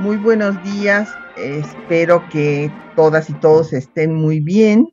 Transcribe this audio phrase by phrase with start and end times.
[0.00, 1.10] muy buenos días.
[1.36, 4.88] Espero que todas y todos estén muy bien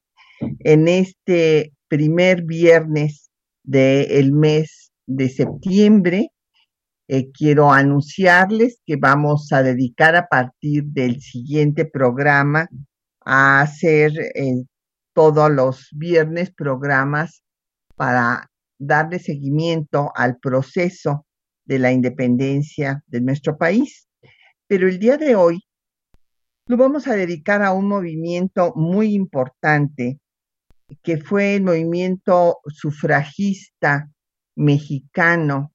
[0.59, 3.29] en este primer viernes
[3.63, 6.31] del mes de septiembre.
[7.07, 12.67] Eh, quiero anunciarles que vamos a dedicar a partir del siguiente programa
[13.23, 14.65] a hacer eh,
[15.13, 17.43] todos los viernes programas
[17.95, 21.25] para darle seguimiento al proceso
[21.63, 24.06] de la independencia de nuestro país.
[24.67, 25.63] Pero el día de hoy
[26.67, 30.19] lo vamos a dedicar a un movimiento muy importante
[31.01, 34.09] que fue el movimiento sufragista
[34.55, 35.71] mexicano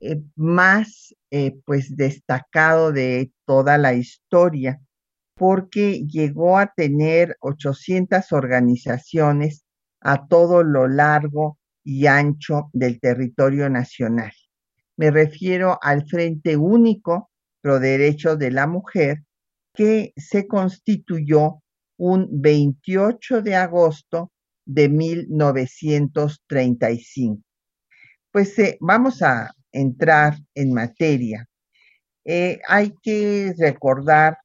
[0.00, 4.80] eh, más eh, pues destacado de toda la historia
[5.34, 9.64] porque llegó a tener 800 organizaciones
[10.00, 14.32] a todo lo largo y ancho del territorio nacional.
[14.96, 17.30] Me refiero al Frente Único
[17.68, 19.24] Pro Derechos de la Mujer,
[19.74, 21.62] que se constituyó
[21.98, 24.32] un 28 de agosto
[24.64, 27.42] de 1935.
[28.32, 31.46] Pues eh, vamos a entrar en materia.
[32.24, 34.38] Eh, hay que recordar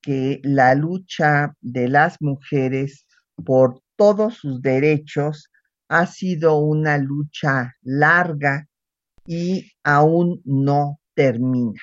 [0.00, 3.06] que la lucha de las mujeres
[3.44, 5.50] por todos sus derechos
[5.88, 8.68] ha sido una lucha larga
[9.26, 11.80] y aún no termina.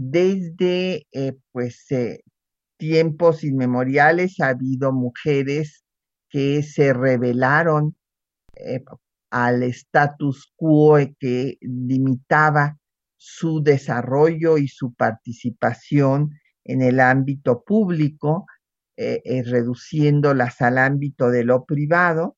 [0.00, 2.22] Desde eh, pues eh,
[2.76, 5.84] tiempos inmemoriales ha habido mujeres
[6.30, 7.96] que se rebelaron
[8.54, 8.84] eh,
[9.30, 12.78] al status quo que limitaba
[13.16, 16.30] su desarrollo y su participación
[16.62, 18.46] en el ámbito público,
[18.96, 22.36] reduciéndolas al ámbito de lo privado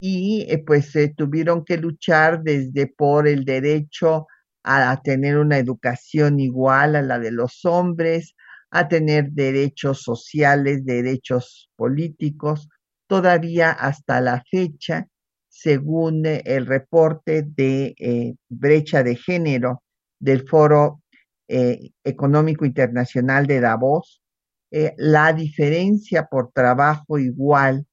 [0.00, 4.26] y pues tuvieron que luchar desde por el derecho
[4.62, 8.34] a, tener una educación igual a la de los hombres,
[8.70, 12.68] a tener derechos sociales, derechos políticos,
[13.06, 15.06] todavía hasta la fecha,
[15.48, 19.82] según el reporte de brecha de género
[20.20, 21.00] del Foro
[21.48, 24.22] eh, Económico Internacional de Davos,
[24.70, 27.86] eh, la diferencia por trabajo igual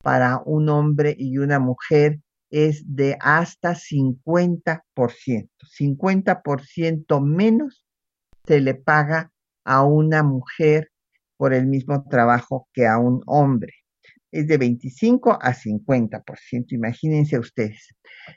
[0.00, 2.20] para un hombre y una mujer
[2.50, 4.82] es de hasta 50%.
[5.78, 7.86] 50% menos
[8.46, 9.32] se le paga
[9.64, 10.90] a una mujer
[11.36, 13.72] por el mismo trabajo que a un hombre.
[14.32, 17.94] Es de 25 a 50%, imagínense ustedes.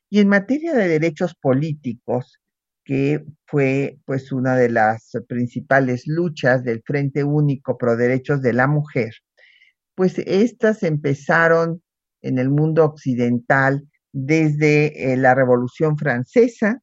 [0.10, 2.40] Y en materia de derechos políticos,
[2.84, 8.68] que fue pues una de las principales luchas del Frente Único Pro Derechos de la
[8.68, 9.14] Mujer,
[9.96, 11.82] pues estas empezaron
[12.22, 16.82] en el mundo occidental desde eh, la Revolución Francesa.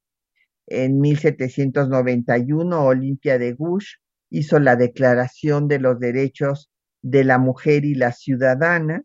[0.67, 3.99] En 1791, Olimpia de Gouges
[4.31, 6.71] hizo la Declaración de los Derechos
[7.03, 9.03] de la Mujer y la Ciudadana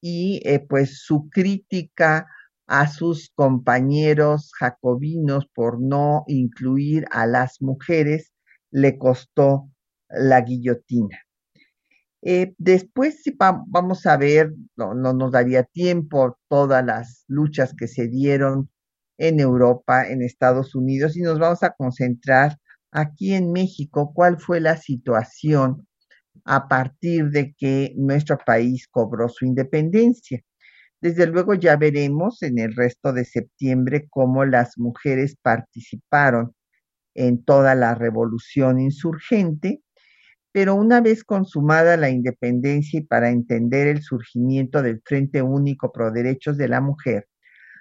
[0.00, 2.26] y eh, pues su crítica
[2.66, 8.32] a sus compañeros jacobinos por no incluir a las mujeres,
[8.70, 9.68] le costó
[10.08, 11.20] la guillotina.
[12.22, 13.22] Eh, después
[13.66, 18.70] vamos a ver, no, no, nos daría tiempo todas las luchas que se dieron
[19.18, 22.58] en Europa, en Estados Unidos, y nos vamos a concentrar
[22.92, 25.86] aquí en México, cuál fue la situación
[26.44, 30.42] a partir de que nuestro país cobró su independencia.
[31.00, 36.54] Desde luego ya veremos en el resto de septiembre cómo las mujeres participaron
[37.14, 39.82] en toda la revolución insurgente,
[40.52, 46.10] pero una vez consumada la independencia y para entender el surgimiento del Frente Único Pro
[46.10, 47.26] Derechos de la Mujer,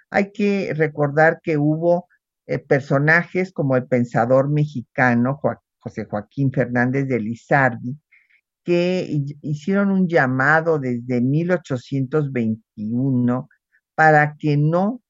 [0.09, 2.07] hay que recordar que hubo
[2.47, 5.39] eh, personajes como el pensador mexicano
[5.79, 7.97] José Joaquín Fernández de Lizardi,
[8.63, 9.07] que
[9.41, 13.49] hicieron un llamado desde 1821
[13.95, 15.01] para que no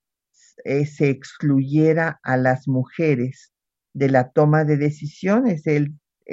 [0.63, 3.51] eh, se excluyera a las mujeres
[3.93, 5.63] de la toma de decisiones.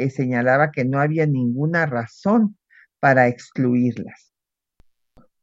[0.04, 2.56] Eh, señalaba que no había ninguna razón
[3.00, 4.32] para excluirlas.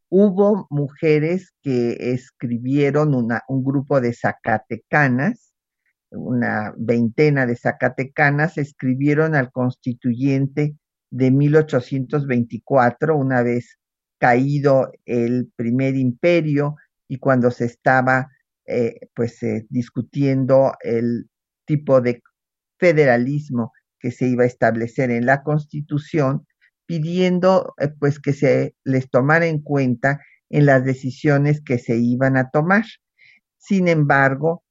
[0.10, 5.56] Hubo mujeres que escribieron un grupo de zacatecanas
[6.16, 10.76] una veintena de zacatecanas escribieron al constituyente
[11.12, 13.78] de 1824, una vez
[14.20, 16.76] caído el primer imperio
[17.08, 18.30] y cuando se estaba
[18.66, 21.30] eh, pues eh, discutiendo el
[21.66, 22.22] tipo de
[22.80, 23.72] federalismo
[24.06, 26.46] que se iba a establecer en la constitución,
[26.86, 30.20] pidiendo eh, pues que se les tomara en cuenta
[30.52, 32.86] en las decisiones que se iban a tomar.
[33.58, 34.64] Sin embargo,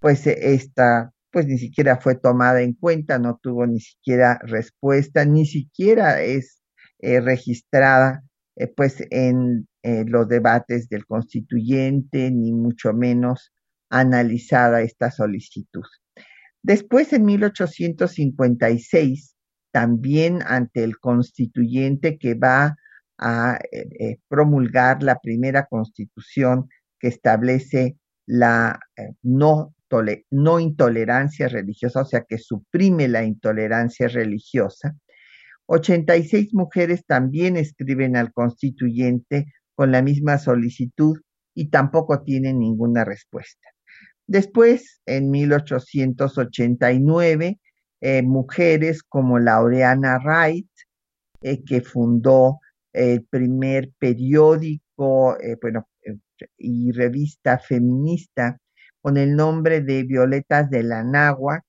[0.00, 5.44] pues esta pues ni siquiera fue tomada en cuenta, no tuvo ni siquiera respuesta, ni
[5.44, 6.62] siquiera es
[6.98, 8.22] registrada
[8.74, 13.52] pues en los debates del constituyente, ni mucho menos
[13.90, 15.84] analizada esta solicitud.
[16.62, 19.34] Después, en 1856,
[19.70, 22.76] también ante el constituyente que va
[23.18, 26.68] a eh, eh, promulgar la primera constitución
[26.98, 27.96] que establece
[28.26, 29.74] la eh, no,
[30.30, 34.94] no intolerancia religiosa, o sea, que suprime la intolerancia religiosa.
[35.66, 41.18] 86 mujeres también escriben al constituyente con la misma solicitud
[41.54, 43.68] y tampoco tienen ninguna respuesta.
[44.28, 47.58] Después, en 1889,
[48.02, 50.68] eh, mujeres como Laureana Wright,
[51.40, 52.60] eh, que fundó
[52.92, 55.88] el primer periódico eh, bueno,
[56.58, 58.58] y revista feminista
[59.00, 61.64] con el nombre de Violetas de la Náhuac,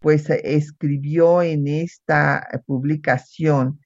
[0.00, 3.78] pues escribió en esta publicación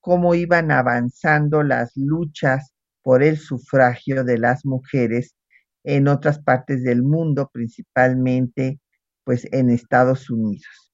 [0.00, 2.72] cómo iban avanzando las luchas
[3.02, 5.35] por el sufragio de las mujeres
[5.86, 8.80] en otras partes del mundo, principalmente
[9.24, 10.92] pues en Estados Unidos.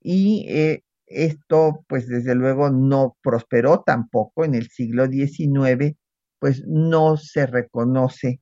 [0.00, 5.96] Y eh, esto pues desde luego no prosperó tampoco en el siglo XIX,
[6.38, 8.40] pues no se reconoce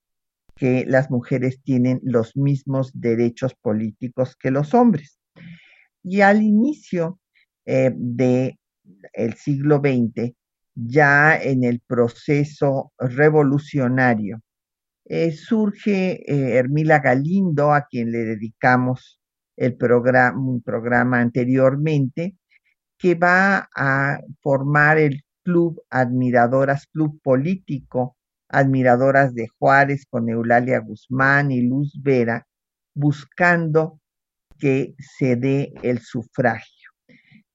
[0.54, 5.18] que las mujeres tienen los mismos derechos políticos que los hombres.
[6.02, 7.18] Y al inicio
[7.64, 8.58] eh, del
[9.36, 10.34] siglo XX,
[10.74, 14.42] ya en el proceso revolucionario,
[15.08, 19.20] eh, surge eh, Hermila Galindo, a quien le dedicamos
[19.56, 22.36] el programa, un programa anteriormente,
[22.98, 28.16] que va a formar el Club Admiradoras, Club Político,
[28.50, 32.46] Admiradoras de Juárez con Eulalia Guzmán y Luz Vera,
[32.94, 34.00] buscando
[34.58, 36.90] que se dé el sufragio.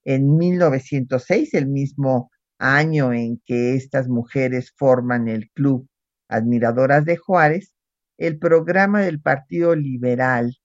[0.04, 5.88] En 1906, el mismo año en que estas mujeres forman el club
[6.34, 7.74] admiradoras de Juárez,
[8.18, 10.56] el programa del Partido Liberal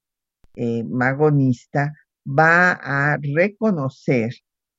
[0.55, 1.93] eh, Magonista
[2.27, 4.33] va a reconocer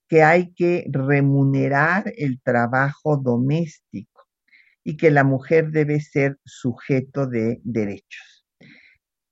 [0.07, 4.24] que hay que remunerar el trabajo doméstico
[4.83, 8.45] y que la mujer debe ser sujeto de derechos.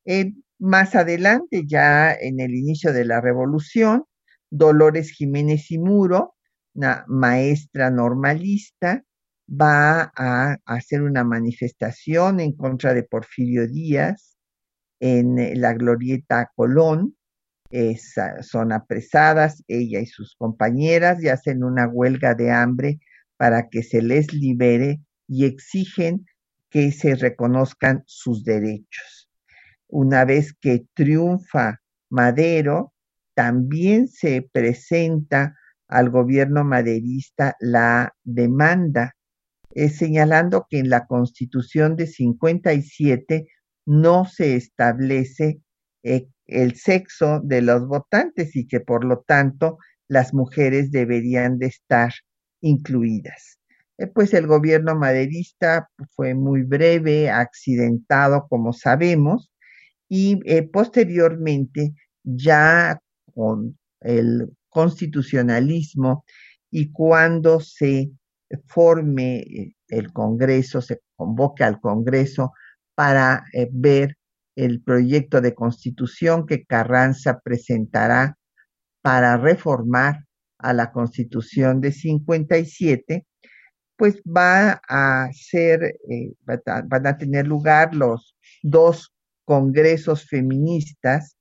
[0.05, 4.05] Eh, más adelante, ya en el inicio de la revolución,
[4.49, 6.35] Dolores Jiménez y Muro,
[6.73, 9.03] una maestra normalista,
[9.49, 14.37] va a hacer una manifestación en contra de Porfirio Díaz
[14.99, 17.15] en eh, la glorieta Colón.
[18.41, 22.99] son apresadas ella y sus compañeras y hacen una huelga de hambre
[23.37, 26.25] para que se les libere y exigen
[26.69, 29.29] que se reconozcan sus derechos.
[29.87, 32.93] Una vez que triunfa Madero,
[33.33, 35.55] también se presenta
[35.87, 39.16] al gobierno maderista la demanda
[39.89, 43.47] señalando que en la Constitución de 57
[43.85, 45.61] no se establece
[46.03, 51.67] eh, el sexo de los votantes y que por lo tanto las mujeres deberían de
[51.67, 52.13] estar
[52.61, 53.59] incluidas.
[53.97, 59.51] Eh, pues el gobierno maderista fue muy breve, accidentado, como sabemos,
[60.09, 61.93] y eh, posteriormente
[62.23, 62.99] ya
[63.33, 66.23] con el constitucionalismo
[66.69, 68.11] y cuando se
[68.67, 72.53] forme eh, el Congreso, se convoque al Congreso
[72.95, 74.17] para eh, ver
[74.55, 78.37] el proyecto de constitución que Carranza presentará
[79.01, 80.25] para reformar
[80.57, 83.25] a la constitución de 57,
[83.95, 89.13] pues va a ser, eh, van a tener lugar los dos
[89.45, 91.37] congresos feministas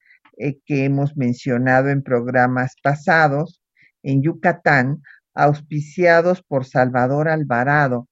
[0.67, 3.63] que hemos mencionado en programas pasados.
[4.03, 5.03] En Yucatán,
[5.37, 8.09] auspiciados por Salvador Alvarado.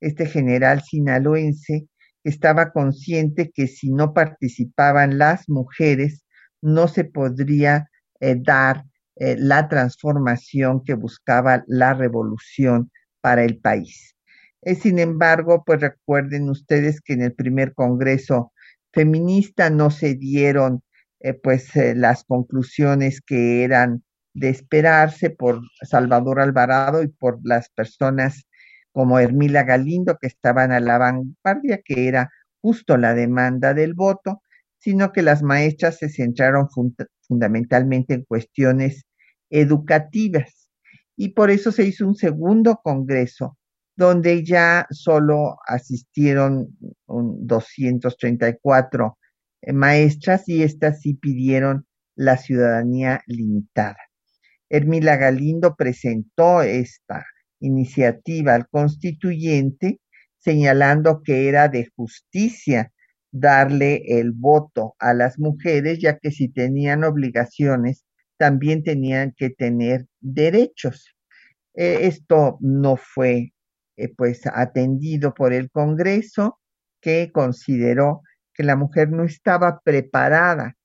[0.00, 1.86] Este general sinaloense
[2.24, 6.24] estaba consciente que si no participaban las mujeres,
[6.60, 7.88] no se podría
[8.20, 8.84] eh, dar
[9.16, 14.16] eh, la transformación que buscaba la revolución para el país.
[14.62, 18.52] Eh, sin embargo, pues recuerden ustedes que en el primer Congreso
[18.92, 20.82] feminista no se dieron
[21.44, 24.02] pues las conclusiones que eran
[24.34, 28.46] de esperarse por Salvador Alvarado y por las personas
[28.92, 34.42] como Hermila Galindo que estaban a la vanguardia, que era justo la demanda del voto,
[34.78, 36.68] sino que las maestras se centraron
[37.22, 39.04] fundamentalmente en cuestiones
[39.50, 40.68] educativas.
[41.16, 43.56] Y por eso se hizo un segundo congreso
[43.96, 49.18] donde ya solo asistieron 234
[49.62, 51.86] eh, maestras y estas sí pidieron
[52.16, 53.98] la ciudadanía limitada.
[54.72, 57.26] Hermila Galindo presentó esta
[57.60, 60.00] iniciativa al constituyente
[60.38, 62.90] señalando que era de justicia
[63.30, 68.04] darle el voto a las mujeres, ya que si tenían obligaciones,
[68.38, 71.14] también tenían que tener derechos.
[71.74, 73.52] Eh, esto no fue
[73.96, 76.58] eh, pues atendido por el Congreso,
[77.00, 78.22] que consideró
[78.54, 80.76] que la mujer no estaba preparada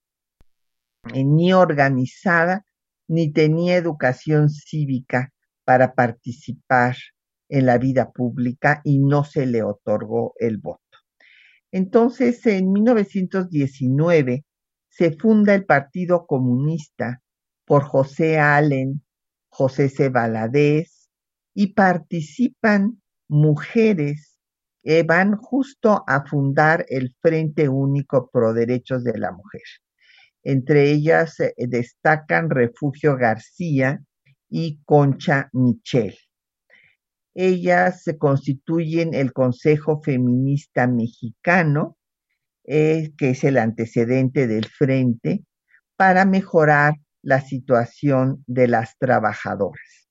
[1.14, 2.66] ni organizada,
[3.08, 5.34] ni tenía educación cívica
[5.64, 6.96] para participar
[7.50, 10.82] en la vida pública y no se le otorgó el voto.
[11.72, 14.46] Entonces, en 1919
[14.90, 17.22] se funda el Partido Comunista
[17.66, 19.04] por José Allen,
[19.50, 20.10] José C.
[20.10, 21.10] Valadez,
[21.54, 24.40] y participan mujeres
[24.84, 29.64] que van justo a fundar el Frente Único Pro Derechos de la Mujer.
[30.48, 34.02] Entre ellas eh, destacan Refugio García
[34.50, 36.18] y Concha Michel.
[37.36, 41.98] Ellas se constituyen el Consejo Feminista Mexicano,
[42.64, 45.44] eh, que es el antecedente del Frente,
[45.98, 50.08] para mejorar la situación de las trabajadoras.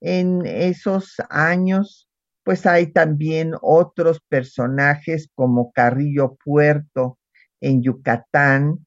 [0.00, 2.08] En esos años,
[2.42, 7.18] pues hay también otros personajes como Carrillo Puerto
[7.60, 8.86] en Yucatán,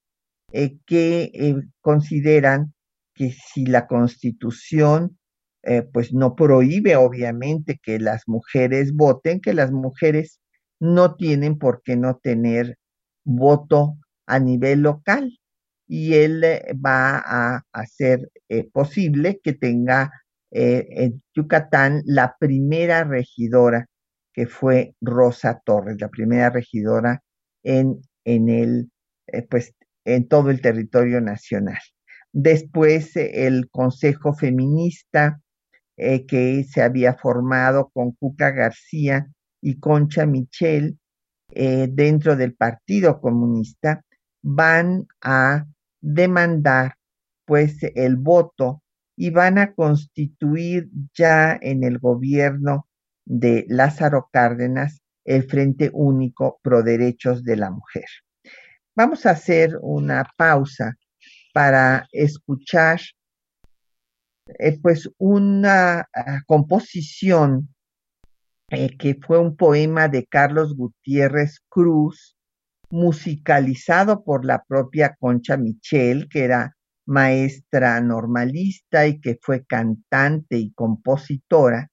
[0.54, 2.74] eh, que eh, consideran
[3.14, 5.18] que si la constitución
[5.64, 10.40] eh, pues no prohíbe obviamente que las mujeres voten, que las mujeres
[10.80, 12.78] no tienen por qué no tener
[13.24, 15.38] voto a nivel local.
[15.88, 16.44] Y él
[16.84, 18.32] va a hacer
[18.72, 20.10] posible que tenga
[20.52, 23.88] en Yucatán la primera regidora
[24.34, 27.22] que fue Rosa Torres, la primera regidora
[27.64, 28.92] en, en el,
[29.50, 29.74] pues,
[30.06, 31.80] en todo el territorio nacional.
[32.34, 35.42] Después el Consejo Feminista
[35.98, 39.28] eh, que se había formado con Cuca García
[39.62, 40.98] y Concha Michel
[41.50, 44.04] eh, dentro del Partido Comunista,
[44.42, 45.66] van a
[46.00, 46.96] demandar
[47.46, 48.82] pues el voto
[49.18, 52.88] y van a constituir ya en el gobierno
[53.26, 58.06] de Lázaro Cárdenas el Frente Único Pro Derechos de la Mujer.
[59.04, 60.96] Vamos a hacer una pausa
[61.56, 63.02] para escuchar
[64.60, 67.74] eh, pues una ah, composición
[68.70, 72.38] eh, que fue un poema de Carlos Gutiérrez Cruz,
[72.92, 76.78] musicalizado por la propia Concha Michel, que era
[77.08, 81.90] maestra normalista y que fue cantante y compositora,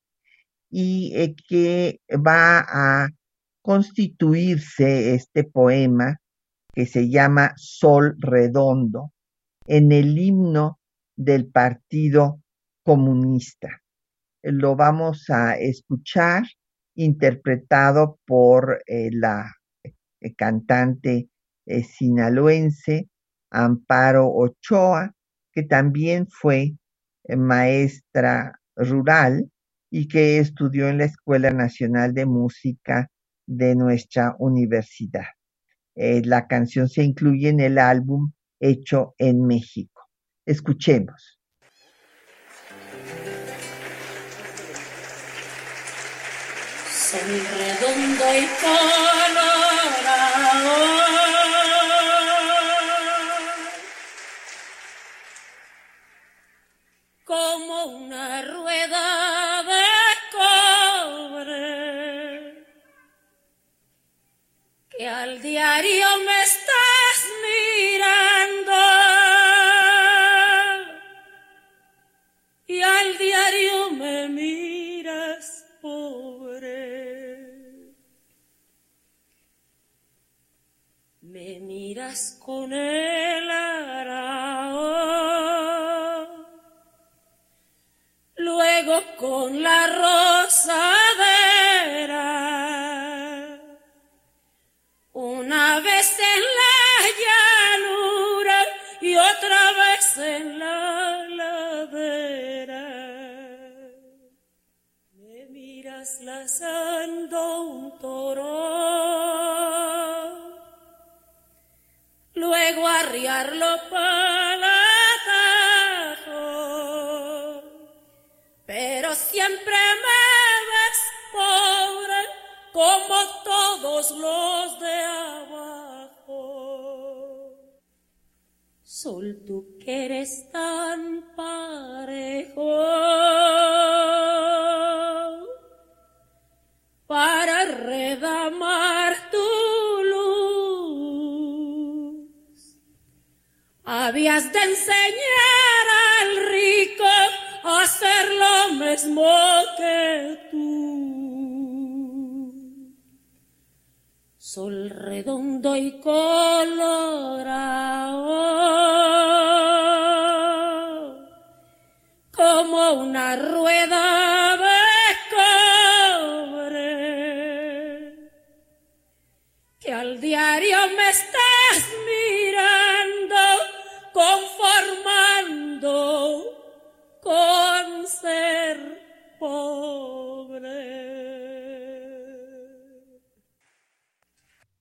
[0.68, 3.08] y eh, que va a
[3.62, 6.18] constituirse este poema
[6.78, 9.12] que se llama Sol Redondo
[9.66, 10.78] en el himno
[11.16, 12.40] del Partido
[12.84, 13.82] Comunista.
[14.44, 16.44] Lo vamos a escuchar
[16.94, 21.28] interpretado por eh, la eh, cantante
[21.66, 23.08] eh, sinaloense
[23.50, 25.12] Amparo Ochoa,
[25.52, 26.76] que también fue
[27.36, 29.50] maestra rural
[29.90, 33.10] y que estudió en la Escuela Nacional de Música
[33.48, 35.37] de nuestra universidad.
[35.98, 40.08] La canción se incluye en el álbum Hecho en México.
[40.46, 41.40] Escuchemos.
[46.90, 49.48] Son redondo y colorado.
[57.24, 59.27] Como una rueda
[65.82, 68.72] diario me estás mirando.
[73.18, 76.98] diario me miras, pobre.
[81.20, 83.07] Me miras con el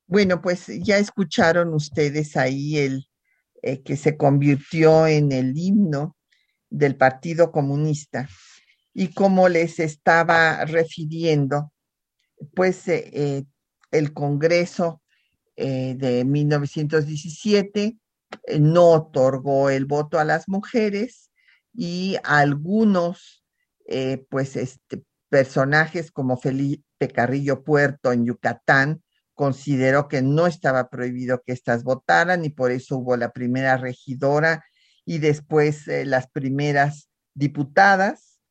[0.08, 3.08] Bueno, pues ya escucharon ustedes ahí el
[3.62, 6.16] eh, que se convirtió en el himno
[6.70, 8.28] del Partido Comunista
[9.00, 11.72] y como les estaba refiriendo,
[12.56, 13.44] pues eh, eh,
[13.92, 15.04] el Congreso
[15.56, 17.98] de 1917
[18.48, 21.30] eh, no otorgó el voto a las mujeres
[21.74, 23.44] y algunos
[24.30, 29.04] pues este, personajes como Felipe Carrillo Puerto en Yucatán
[29.38, 34.66] consideró que no estaba prohibido que éstas votaran y por eso hubo la primera regidora
[35.06, 38.42] y después eh, las primeras diputadas,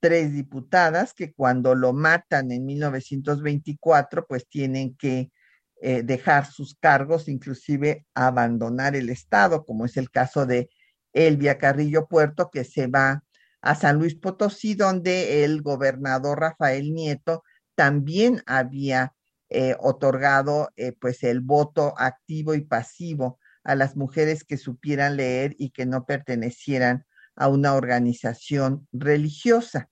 [0.00, 5.32] tres diputadas que cuando lo matan en 1924 pues tienen que
[5.80, 10.68] eh, dejar sus cargos, inclusive abandonar el Estado, como es el caso de
[11.14, 13.24] Elvia Carrillo Puerto, que se va
[13.62, 19.14] a San Luis Potosí, donde el gobernador Rafael Nieto también había
[19.56, 25.54] eh, otorgado eh, pues el voto activo y pasivo a las mujeres que supieran leer
[25.60, 29.88] y que no pertenecieran a una organización religiosa.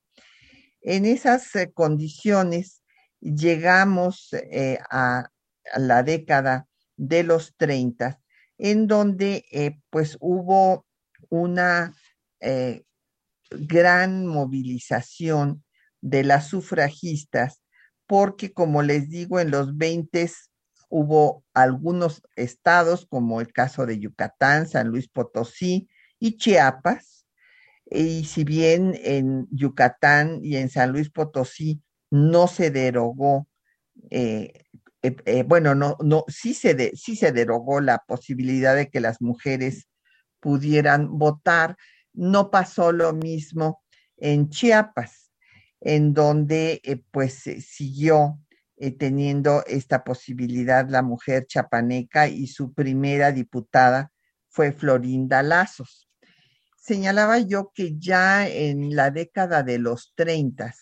[0.81, 2.83] En esas eh, condiciones
[3.21, 4.31] llegamos
[4.91, 5.31] a,
[5.73, 8.21] a la década de los 30,
[8.59, 10.87] en donde pues hubo
[11.29, 11.95] una
[13.51, 15.63] gran movilización
[16.01, 17.62] de las sufragistas,
[18.07, 20.31] porque como les digo, en los 20
[20.89, 25.89] hubo algunos estados, como el caso de Yucatán, San Luis Potosí
[26.19, 27.27] y Chiapas,
[27.91, 33.49] y si bien en Yucatán y en San Luis Potosí no se derogó,
[34.11, 34.53] eh,
[35.03, 39.01] eh, eh, bueno, no, no, sí se, de- sí se derogó la posibilidad de que
[39.01, 39.89] las mujeres
[40.41, 41.77] pudieran votar,
[42.13, 43.83] no pasó lo mismo
[44.17, 45.22] en Chiapas,
[45.85, 48.39] en donde eh, pues eh, siguió
[48.77, 54.13] eh, teniendo esta posibilidad la mujer chapaneca y su primera diputada
[54.49, 56.09] fue Florinda Lazos.
[56.77, 60.75] Señalaba yo que ya en la década de los 30,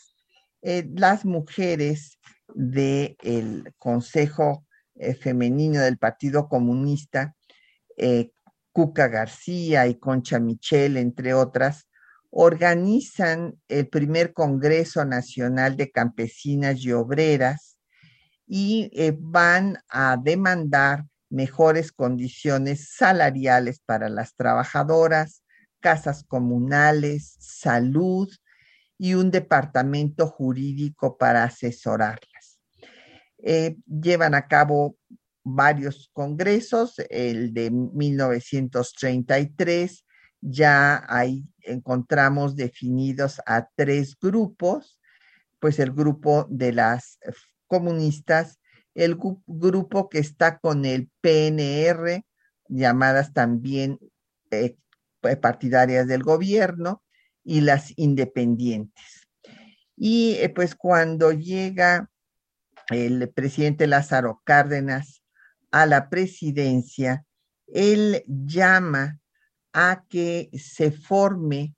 [0.63, 2.19] eh, las mujeres
[2.55, 4.67] del Consejo
[5.21, 7.37] Femenino del Partido Comunista,
[8.73, 11.90] Cuca García y Concha Michel, entre otras,
[12.31, 17.77] organizan el primer Congreso Nacional de Campesinas y Obreras
[18.47, 25.43] y eh, van a demandar mejores condiciones salariales para las trabajadoras,
[25.81, 28.29] casas comunales, salud
[28.99, 32.59] y un departamento jurídico para asesorarlas.
[33.39, 34.99] Eh, llevan a cabo
[35.43, 40.05] varios congresos, el de 1933,
[40.41, 45.01] ya ahí encontramos definidos a tres grupos,
[45.59, 47.19] pues el grupo de las
[47.67, 48.59] comunistas,
[48.95, 52.25] el grupo que está con el PNR,
[52.69, 53.99] llamadas también
[54.51, 54.77] eh,
[55.23, 57.03] eh, partidarias del gobierno,
[57.45, 59.29] y las independientes.
[59.97, 62.11] Y eh, pues cuando llega
[62.91, 65.23] el presidente Lázaro Cárdenas
[65.71, 67.25] a la presidencia,
[67.67, 69.20] él llama
[69.73, 71.75] a que se forme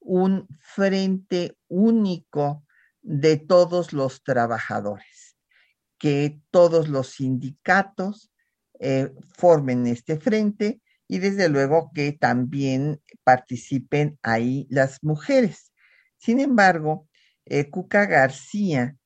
[0.00, 2.64] un frente único
[3.02, 5.36] de todos los trabajadores,
[5.98, 8.30] que todos los sindicatos
[8.78, 15.72] eh, formen este frente y desde luego que también participen ahí las mujeres.
[16.18, 17.08] Sin embargo,
[17.44, 18.96] eh, Cuca García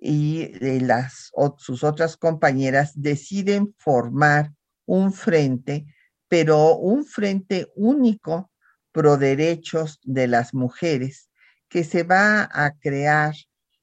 [0.00, 0.48] y
[0.80, 4.52] las, sus otras compañeras deciden formar
[4.86, 5.86] un frente,
[6.30, 8.52] pero un frente único
[8.92, 11.28] pro derechos de las mujeres
[11.68, 13.34] que se va a crear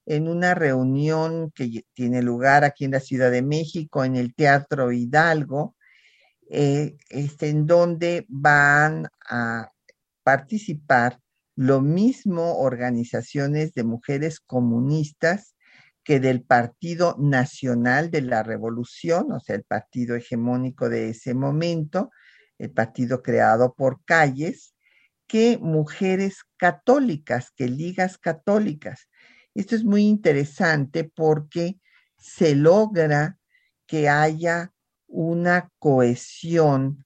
[0.05, 4.93] en una reunión que tiene lugar aquí en la Ciudad de México, en el Teatro
[4.93, 5.75] Hidalgo,
[6.49, 9.69] eh, este, en donde van a
[10.23, 11.19] participar
[11.57, 15.57] lo mismo organizaciones de mujeres comunistas
[16.01, 22.10] que del Partido Nacional de la Revolución, o sea, el partido hegemónico de ese momento,
[22.58, 24.76] el partido creado por calles,
[25.28, 29.10] que mujeres católicas, que ligas católicas.
[29.54, 31.80] Esto es muy interesante porque
[32.17, 33.38] se logra
[33.86, 34.74] que haya
[35.08, 37.06] una cohesión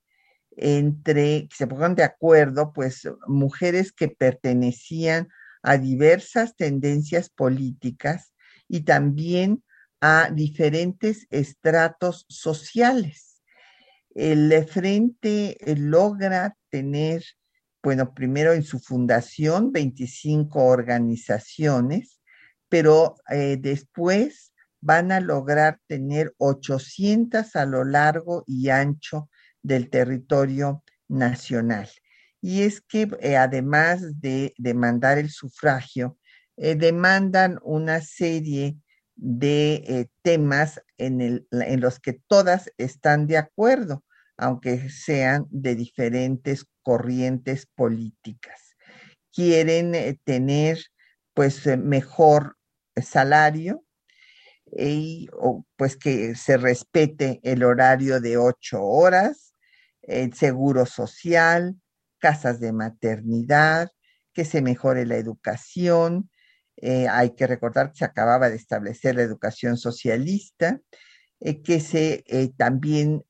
[0.52, 5.30] entre, que se pongan de acuerdo, pues mujeres que pertenecían
[5.64, 8.34] a diversas tendencias políticas
[8.68, 9.64] y también
[10.02, 13.31] a diferentes estratos sociales.
[14.14, 17.24] El frente logra tener,
[17.82, 22.20] bueno, primero en su fundación 25 organizaciones,
[22.70, 29.30] pero eh, después van a lograr tener 800 a lo largo y ancho
[29.62, 31.90] del territorio nacional.
[32.42, 36.18] Y es que eh, además de demandar el sufragio,
[36.58, 38.78] eh, demandan una serie
[39.16, 41.48] de eh, temas en,
[41.80, 44.04] los que todas están de acuerdo,
[44.38, 48.76] aunque sean de diferentes corrientes políticas.
[49.34, 50.80] Quieren tener
[51.34, 52.58] pues mejor
[53.02, 53.84] salario,
[54.72, 55.30] y
[55.76, 59.54] pues que se respete el horario de ocho horas,
[60.02, 61.76] el seguro social,
[62.20, 63.90] casas de maternidad,
[64.34, 66.31] que se mejore la educación.
[66.78, 70.82] Eh, hay que recordar que se acababa de establecer la educación socialista,
[71.40, 73.24] eh, que se eh, también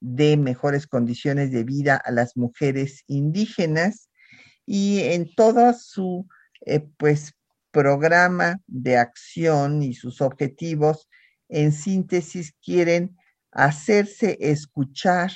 [0.00, 4.10] dé mejores condiciones de vida a las mujeres indígenas
[4.66, 6.28] y en todo su
[6.98, 7.32] pues
[7.70, 11.08] programa de acción y sus objetivos,
[11.48, 13.16] en síntesis, quieren
[13.50, 15.32] hacerse escuchar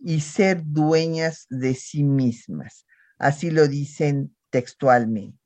[0.00, 2.86] y ser dueñas de sí mismas.
[3.18, 5.43] Así lo dicen textualmente.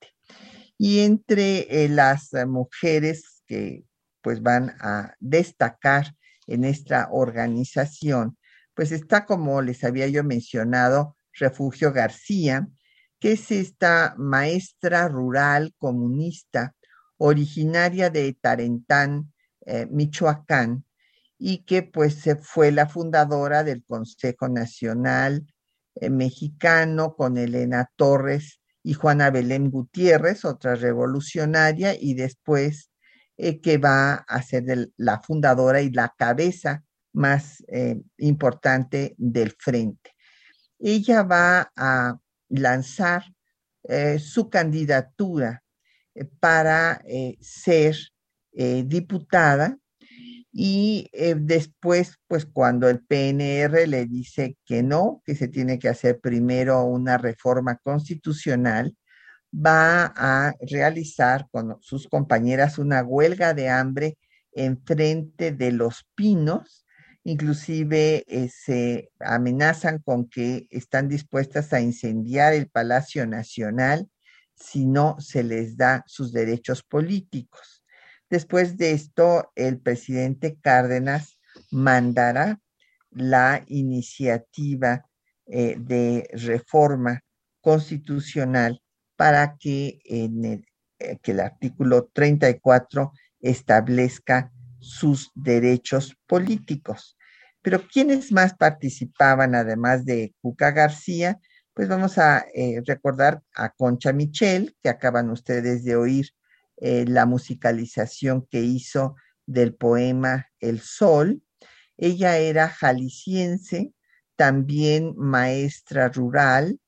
[0.78, 3.84] Y entre eh, las mujeres que
[4.22, 6.14] pues van a destacar
[6.46, 8.38] en esta organización,
[8.74, 12.68] pues está como les había yo mencionado, Refugio García,
[13.18, 16.74] que es esta maestra rural comunista
[17.16, 19.32] originaria de Tarentán,
[19.66, 20.84] eh, Michoacán,
[21.38, 25.46] y que pues fue la fundadora del Consejo Nacional
[25.94, 32.90] eh, Mexicano con Elena Torres y Juana Belén Gutiérrez, otra revolucionaria, y después
[33.36, 34.64] eh, que va a ser
[34.96, 40.14] la fundadora y la cabeza más eh, importante del frente.
[40.78, 43.24] Ella va a lanzar
[44.18, 45.62] su candidatura
[46.40, 47.00] para
[47.40, 47.96] ser
[48.52, 49.78] diputada
[50.52, 55.88] y eh, después, pues cuando el PNR le dice que no, que se tiene que
[55.88, 58.96] hacer primero una reforma constitucional,
[59.54, 64.18] va a realizar con sus compañeras una huelga de hambre
[64.52, 66.86] en frente de los pinos,
[67.24, 74.08] inclusive eh, se amenazan con que están dispuestas a incendiar el Palacio Nacional
[74.54, 77.77] si no se les da sus derechos políticos.
[78.30, 81.38] Después de esto, el presidente Cárdenas
[81.70, 82.60] mandará
[83.10, 85.06] la iniciativa
[85.46, 87.22] eh, de reforma
[87.60, 88.82] constitucional
[89.16, 90.60] para que, eh,
[90.98, 97.16] el artículo 34 establezca sus derechos políticos.
[97.62, 101.40] Pero ¿quiénes más participaban además de Cuca García?
[101.72, 106.28] Pues vamos a eh, recordar a Concha Michel, que acaban ustedes de oír
[106.80, 111.42] eh, la musicalización que hizo del poema El Sol.
[111.96, 113.92] Ella era jalisciense,
[114.36, 116.78] también maestra rural,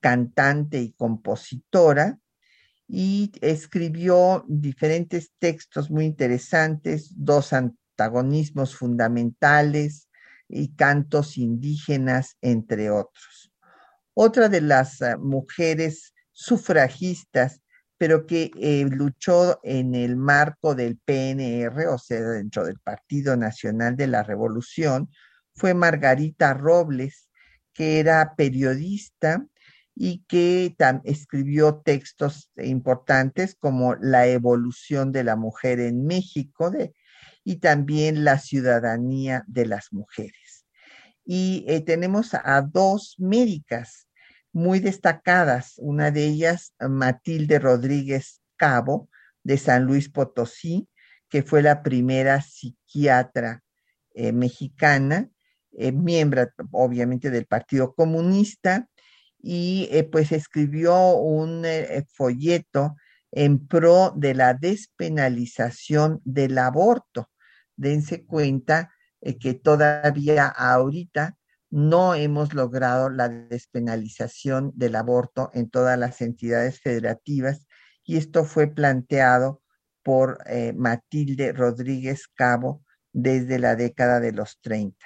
[0.00, 2.18] cantante y compositora,
[2.88, 10.08] y escribió diferentes textos muy interesantes, dos antagonismos fundamentales
[10.48, 13.50] y cantos indígenas, entre otros.
[14.14, 17.62] Otra de las eh, mujeres sufragistas
[17.98, 23.96] pero que eh, luchó en el marco del PNR, o sea, dentro del Partido Nacional
[23.96, 25.10] de la Revolución,
[25.54, 27.30] fue Margarita Robles,
[27.72, 29.46] que era periodista
[29.94, 36.70] y que escribió textos importantes como La evolución de la mujer en México
[37.44, 40.66] y también La ciudadanía de las mujeres.
[41.24, 44.05] Y eh, tenemos a dos médicas
[44.56, 49.10] muy destacadas, una de ellas Matilde Rodríguez Cabo,
[49.44, 50.88] de San Luis Potosí,
[51.28, 53.62] que fue la primera psiquiatra
[54.14, 55.28] eh, mexicana,
[55.72, 58.88] eh, miembro obviamente del Partido Comunista,
[59.42, 61.66] y eh, pues escribió un
[62.14, 62.96] folleto
[63.32, 67.30] en pro de la despenalización del aborto.
[67.76, 68.90] Dense cuenta
[69.38, 71.36] que todavía ahorita
[71.76, 77.66] no hemos logrado la despenalización del aborto en todas las entidades federativas
[78.02, 79.60] y esto fue planteado
[80.02, 84.96] por eh, Matilde Rodríguez Cabo desde la década de los 30.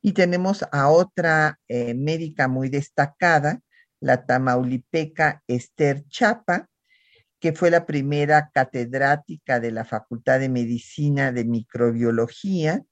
[0.00, 3.60] Y tenemos a otra eh, médica muy destacada,
[4.00, 6.66] la tamaulipeca Esther Chapa,
[7.38, 12.82] que fue la primera catedrática de la Facultad de Medicina de Microbiología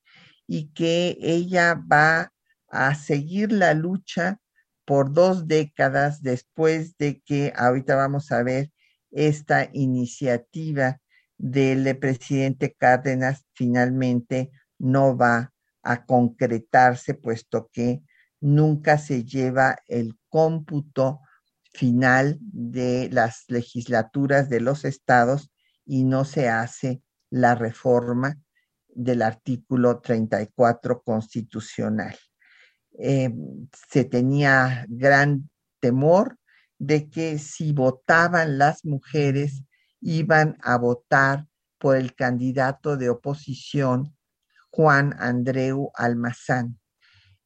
[0.46, 2.32] y que ella va
[2.72, 4.40] a seguir la lucha
[4.84, 8.72] por dos décadas después de que ahorita vamos a ver
[9.12, 10.98] esta iniciativa
[11.36, 18.02] del presidente Cárdenas finalmente no va a concretarse, puesto que
[18.40, 21.20] nunca se lleva el cómputo
[21.74, 25.50] final de las legislaturas de los estados
[25.84, 28.40] y no se hace la reforma
[28.88, 32.16] del artículo 34 constitucional.
[33.04, 33.30] Eh,
[33.90, 36.38] se tenía gran temor
[36.78, 39.64] de que si votaban las mujeres,
[40.00, 44.16] iban a votar por el candidato de oposición,
[44.70, 46.78] Juan Andreu Almazán.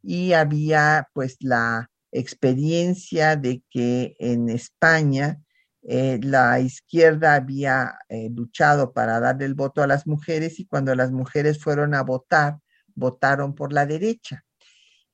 [0.03, 5.40] Y había pues la experiencia de que en España
[5.83, 10.95] eh, la izquierda había eh, luchado para darle el voto a las mujeres y cuando
[10.95, 12.59] las mujeres fueron a votar,
[12.95, 14.46] votaron por la derecha.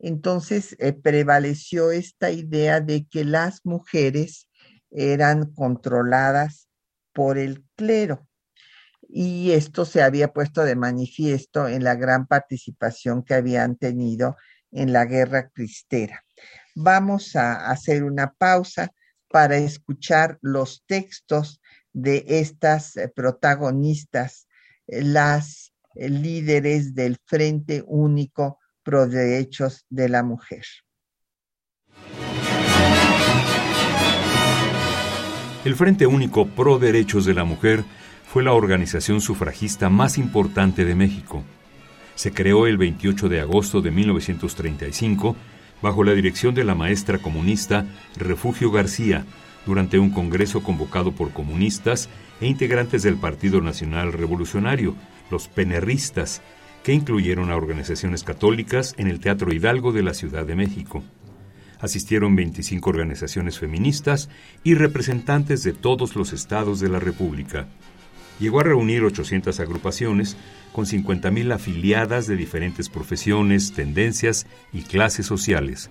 [0.03, 4.49] Entonces eh, prevaleció esta idea de que las mujeres
[4.91, 6.69] eran controladas
[7.13, 8.27] por el clero.
[9.09, 14.37] Y esto se había puesto de manifiesto en la gran participación que habían tenido
[14.73, 16.25] en la guerra cristera.
[16.75, 18.93] Vamos a hacer una pausa
[19.29, 21.61] para escuchar los textos
[21.93, 24.49] de estas eh, protagonistas,
[24.89, 30.65] eh, las líderes del Frente Único pro derechos de la mujer.
[35.65, 37.85] El Frente Único Pro Derechos de la Mujer
[38.27, 41.45] fue la organización sufragista más importante de México.
[42.17, 45.37] Se creó el 28 de agosto de 1935
[45.81, 49.25] bajo la dirección de la maestra comunista Refugio García
[49.67, 52.09] durante un congreso convocado por comunistas
[52.41, 54.97] e integrantes del Partido Nacional Revolucionario,
[55.31, 56.43] los penerristas,
[56.83, 61.03] que incluyeron a organizaciones católicas en el Teatro Hidalgo de la Ciudad de México.
[61.81, 64.29] Asistieron 25 organizaciones feministas
[64.63, 67.67] y representantes de todos los estados de la República.
[68.39, 70.37] Llegó a reunir 800 agrupaciones
[70.73, 75.91] con 50.000 afiliadas de diferentes profesiones, tendencias y clases sociales.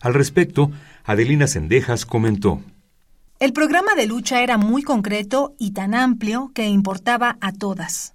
[0.00, 0.70] Al respecto,
[1.04, 2.62] Adelina Sendejas comentó.
[3.38, 8.14] El programa de lucha era muy concreto y tan amplio que importaba a todas.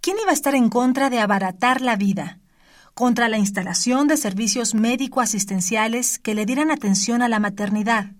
[0.00, 2.38] ¿Quién iba a estar en contra de abaratar la vida?
[2.94, 8.12] Contra la instalación de servicios médico-asistenciales que le dieran atención a la maternidad.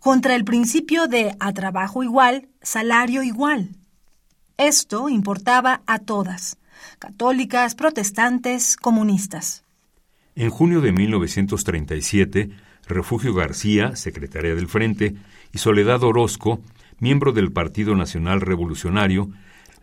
[0.00, 3.76] Contra el principio de a trabajo igual, salario igual.
[4.56, 6.58] Esto importaba a todas,
[6.98, 9.64] católicas, protestantes, comunistas.
[10.36, 12.50] En junio de 1937,
[12.86, 15.16] Refugio García, secretaria del Frente,
[15.52, 16.60] y Soledad Orozco,
[16.98, 19.30] miembro del Partido Nacional Revolucionario,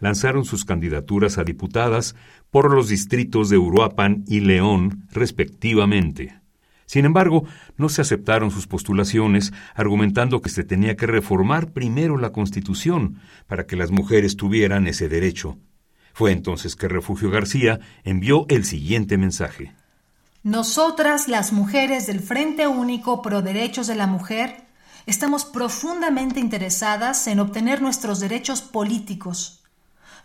[0.01, 2.15] lanzaron sus candidaturas a diputadas
[2.49, 6.41] por los distritos de Uruapan y León, respectivamente.
[6.85, 7.45] Sin embargo,
[7.77, 13.65] no se aceptaron sus postulaciones, argumentando que se tenía que reformar primero la Constitución para
[13.65, 15.57] que las mujeres tuvieran ese derecho.
[16.13, 19.73] Fue entonces que Refugio García envió el siguiente mensaje.
[20.43, 24.65] Nosotras, las mujeres del Frente Único Pro Derechos de la Mujer,
[25.05, 29.60] estamos profundamente interesadas en obtener nuestros derechos políticos,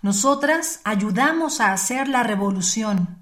[0.03, 3.19] nosotras ayudamos a hacer la revolución.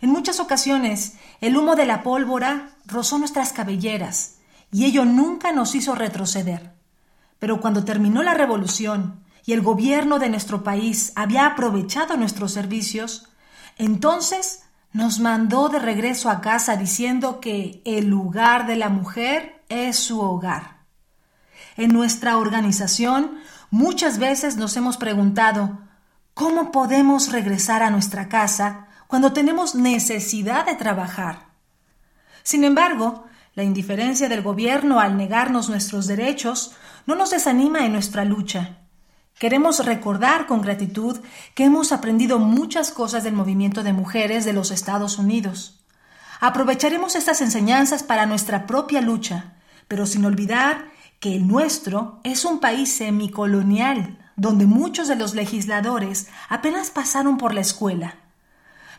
[0.00, 4.36] En muchas ocasiones, el humo de la pólvora rozó nuestras cabelleras
[4.72, 6.74] y ello nunca nos hizo retroceder.
[7.38, 13.28] Pero cuando terminó la revolución y el gobierno de nuestro país había aprovechado nuestros servicios,
[13.78, 19.96] entonces nos mandó de regreso a casa diciendo que el lugar de la mujer es
[19.96, 20.80] su hogar.
[21.76, 23.38] En nuestra organización
[23.70, 25.78] muchas veces nos hemos preguntado,
[26.34, 31.50] ¿cómo podemos regresar a nuestra casa cuando tenemos necesidad de trabajar?
[32.42, 36.72] Sin embargo, la indiferencia del gobierno al negarnos nuestros derechos
[37.06, 38.78] no nos desanima en nuestra lucha.
[39.38, 41.18] Queremos recordar con gratitud
[41.54, 45.80] que hemos aprendido muchas cosas del movimiento de mujeres de los Estados Unidos.
[46.40, 49.54] Aprovecharemos estas enseñanzas para nuestra propia lucha,
[49.88, 50.90] pero sin olvidar
[51.20, 57.54] que el nuestro es un país semicolonial, donde muchos de los legisladores apenas pasaron por
[57.54, 58.16] la escuela.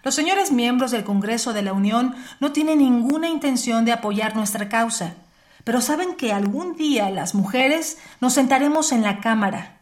[0.04, 4.70] Los señores miembros del Congreso de la Unión no tienen ninguna intención de apoyar nuestra
[4.70, 5.16] causa,
[5.64, 9.82] pero saben que algún día las mujeres nos sentaremos en la Cámara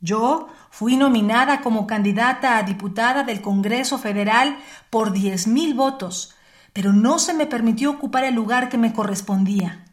[0.00, 4.58] yo fui nominada como candidata a diputada del Congreso Federal
[4.90, 6.34] por diez mil votos,
[6.72, 9.84] pero no se me permitió ocupar el lugar que me correspondía.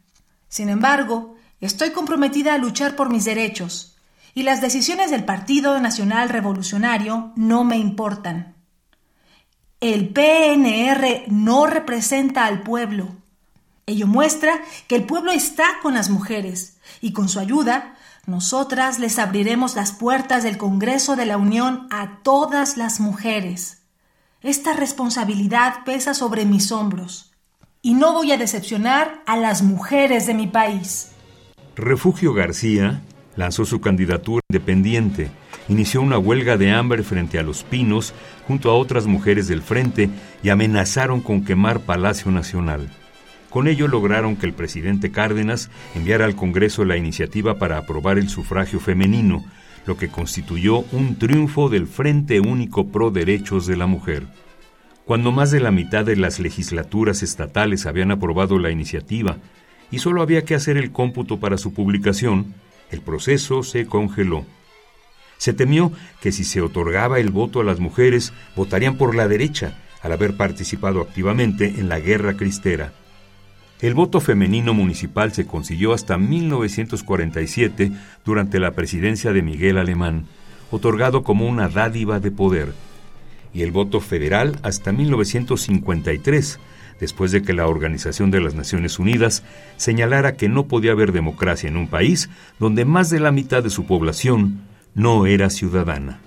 [0.49, 3.92] Sin embargo, estoy comprometida a luchar por mis derechos,
[4.33, 8.55] y las decisiones del Partido Nacional Revolucionario no me importan.
[9.79, 13.09] El PNR no representa al pueblo.
[13.85, 19.19] Ello muestra que el pueblo está con las mujeres, y con su ayuda nosotras les
[19.19, 23.81] abriremos las puertas del Congreso de la Unión a todas las mujeres.
[24.41, 27.33] Esta responsabilidad pesa sobre mis hombros
[27.81, 31.11] y no voy a decepcionar a las mujeres de mi país.
[31.75, 33.01] Refugio García
[33.35, 35.29] lanzó su candidatura independiente,
[35.67, 38.13] inició una huelga de hambre frente a Los Pinos
[38.47, 40.09] junto a otras mujeres del frente
[40.43, 42.89] y amenazaron con quemar Palacio Nacional.
[43.49, 48.29] Con ello lograron que el presidente Cárdenas enviara al Congreso la iniciativa para aprobar el
[48.29, 49.45] sufragio femenino,
[49.85, 54.23] lo que constituyó un triunfo del Frente Único Pro Derechos de la Mujer.
[55.05, 59.37] Cuando más de la mitad de las legislaturas estatales habían aprobado la iniciativa
[59.91, 62.55] y solo había que hacer el cómputo para su publicación,
[62.93, 64.45] el proceso se congeló.
[65.37, 69.77] Se temió que si se otorgaba el voto a las mujeres, votarían por la derecha,
[70.01, 72.93] al haber participado activamente en la guerra cristera.
[73.81, 77.91] El voto femenino municipal se consiguió hasta 1947
[78.23, 80.27] durante la presidencia de Miguel Alemán,
[80.71, 82.73] otorgado como una dádiva de poder,
[83.53, 86.59] y el voto federal hasta 1953,
[86.99, 89.43] después de que la Organización de las Naciones Unidas
[89.77, 92.29] señalara que no podía haber democracia en un país
[92.59, 94.61] donde más de la mitad de su población
[94.93, 96.19] no era ciudadana.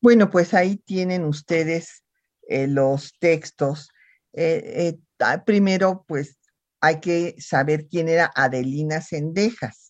[0.00, 2.04] Bueno, pues ahí tienen ustedes
[2.48, 3.90] eh, los textos.
[4.32, 6.38] Eh, eh, ah, primero, pues
[6.80, 9.87] hay que saber quién era Adelina Sendejas,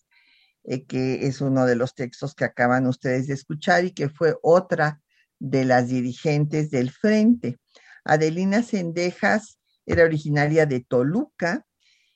[0.87, 5.01] que es uno de los textos que acaban ustedes de escuchar y que fue otra
[5.39, 7.57] de las dirigentes del frente.
[8.03, 11.65] Adelina Sendejas era originaria de Toluca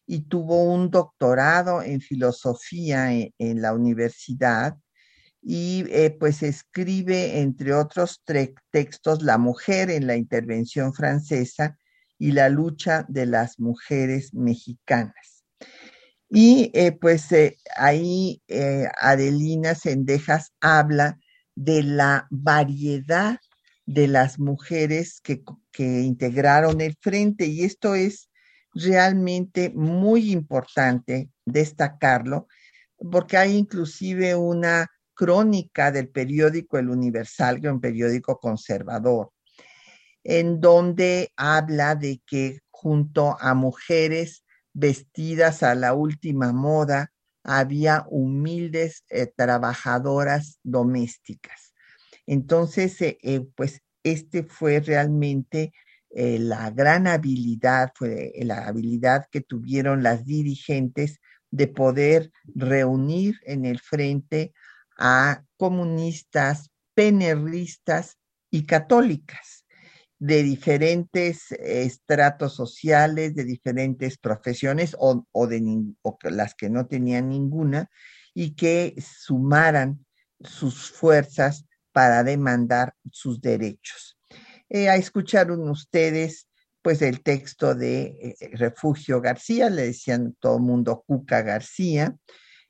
[0.05, 4.77] y tuvo un doctorado en filosofía en la universidad
[5.43, 8.23] y eh, pues escribe, entre otros
[8.71, 11.77] textos, La mujer en la intervención francesa
[12.17, 15.32] y la lucha de las mujeres mexicanas.
[16.35, 18.41] Y eh, pues eh, ahí
[18.99, 21.19] Adelina Sendejas habla
[21.55, 23.37] de la variedad
[23.85, 28.29] de las mujeres que, que integraron el frente y esto es
[28.73, 32.47] realmente muy importante destacarlo
[33.11, 39.31] porque hay inclusive una crónica del periódico El Universal, que es un periódico conservador,
[40.23, 44.42] en donde habla de que junto a mujeres
[44.73, 47.11] vestidas a la última moda,
[47.43, 51.73] había humildes eh, trabajadoras domésticas.
[52.25, 55.73] Entonces, eh, eh, pues este fue realmente
[56.15, 61.19] la gran habilidad, fue la habilidad que tuvieron las dirigentes
[61.49, 64.53] de poder reunir en el frente
[64.95, 68.19] a comunistas, penerristas
[68.51, 69.62] y católicas
[70.23, 77.89] de diferentes estratos sociales, de diferentes profesiones o, de las que no tenían ninguna
[78.33, 80.05] y que sumaran
[80.39, 84.17] sus fuerzas para demandar sus derechos.
[84.69, 86.47] Eh, escucharon ustedes
[86.81, 92.15] pues el texto de eh, Refugio García, le decían todo el mundo Cuca García,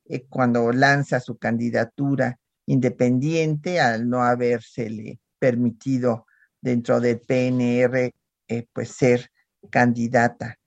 [0.06, 6.26] eh, cuando lanza su candidatura independiente al no habérsele permitido
[6.64, 8.14] dentro del PNR
[8.47, 9.30] eh, pues ser
[9.70, 10.57] candidata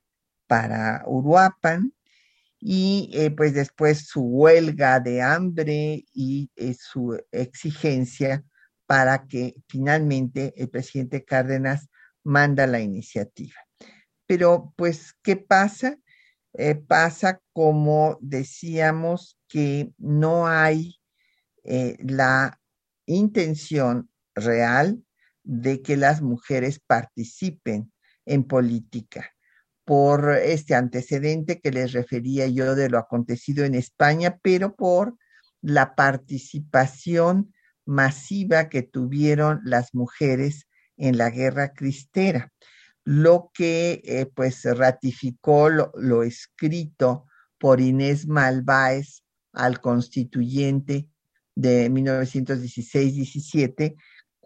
[0.46, 1.92] para Uruapan
[2.60, 8.44] y eh, pues después su huelga de hambre y su exigencia
[8.86, 11.88] para que finalmente el presidente Cárdenas
[12.22, 13.56] manda la iniciativa.
[14.26, 15.98] Pero pues, ¿qué pasa?
[16.58, 20.98] Eh, pasa como decíamos que no hay
[21.64, 22.58] eh, la
[23.06, 25.04] intención real
[25.46, 27.92] de que las mujeres participen
[28.26, 29.32] en política
[29.84, 35.16] por este antecedente que les refería yo de lo acontecido en España, pero por
[35.62, 40.66] la participación masiva que tuvieron las mujeres
[40.96, 42.52] en la guerra cristera,
[43.04, 47.26] lo que eh, pues ratificó lo, lo, escrito
[47.56, 49.22] por Inés Malváez
[49.52, 51.08] al constituyente
[51.54, 53.94] de 1916-17,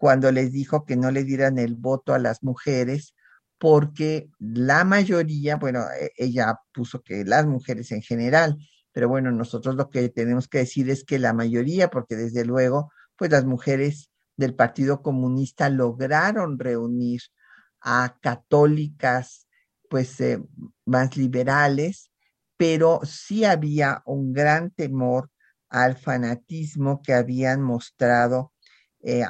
[0.01, 3.13] cuando les dijo que no le dieran el voto a las mujeres
[3.59, 8.57] porque la mayoría, bueno, e, ella puso que las mujeres en general,
[8.91, 12.91] pero bueno, nosotros lo que tenemos que decir es que la mayoría, porque desde luego,
[13.15, 17.21] pues las mujeres del Partido Comunista lograron reunir
[17.79, 19.45] a católicas,
[19.87, 20.41] pues eh,
[20.83, 22.09] más liberales,
[22.57, 25.29] pero sí había un gran temor
[25.69, 28.51] al fanatismo que habían mostrado
[29.03, 29.23] eh,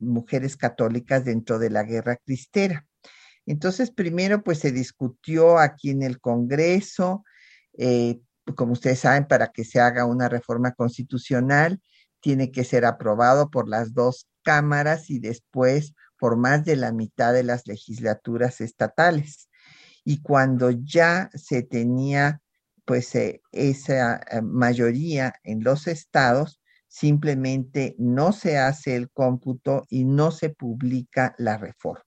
[0.00, 2.86] mujeres católicas dentro de la guerra cristera.
[3.46, 7.24] Entonces, primero, pues se discutió aquí en el Congreso,
[7.78, 8.20] eh,
[8.56, 11.80] como ustedes saben, para que se haga una reforma constitucional,
[12.20, 17.32] tiene que ser aprobado por las dos cámaras y después por más de la mitad
[17.32, 19.48] de las legislaturas estatales.
[20.04, 22.40] Y cuando ya se tenía
[22.88, 26.58] pues eh, esa eh, mayoría en los estados,
[26.88, 32.04] simplemente no se hace el cómputo y no se publica la reforma.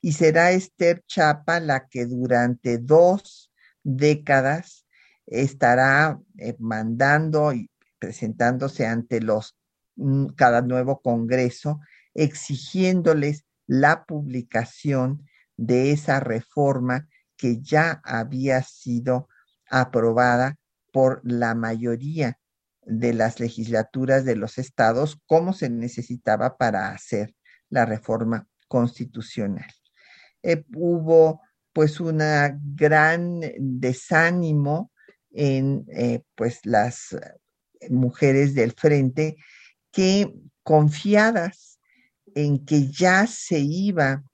[0.00, 3.52] Y será Esther Chapa la que durante dos
[3.82, 4.86] décadas
[5.26, 9.56] estará eh, mandando y presentándose ante los
[9.96, 11.80] mm, cada nuevo congreso
[12.14, 19.28] exigiéndoles la publicación de esa reforma que ya había sido
[19.68, 20.56] aprobada
[20.92, 22.38] por la mayoría
[22.88, 27.34] de las legislaturas de los estados como se necesitaba para hacer
[27.68, 29.70] la reforma constitucional.
[30.42, 34.90] Eh, hubo pues una gran desánimo
[35.30, 37.16] en eh, pues las
[37.90, 39.36] mujeres del frente
[39.92, 40.32] que
[40.62, 41.78] confiadas
[42.34, 44.24] en que ya se iba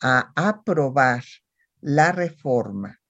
[0.00, 1.24] a aprobar
[1.80, 3.00] la reforma,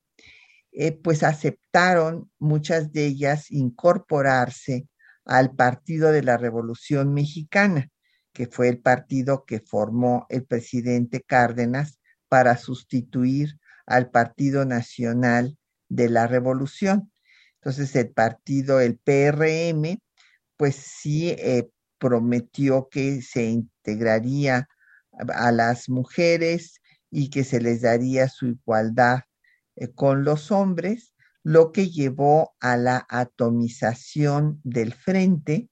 [0.78, 4.86] eh, pues aceptaron muchas de ellas incorporarse
[5.24, 7.88] al Partido de la Revolución Mexicana,
[8.34, 11.98] que fue el partido que formó el presidente Cárdenas
[12.28, 15.56] para sustituir al Partido Nacional
[15.88, 17.10] de la Revolución.
[17.54, 19.98] Entonces el partido, el PRM,
[20.58, 24.68] pues sí eh, prometió que se integraría
[25.12, 29.20] a las mujeres y que se les daría su igualdad
[29.76, 35.70] eh, con los hombres, lo que llevó a la atomización del frente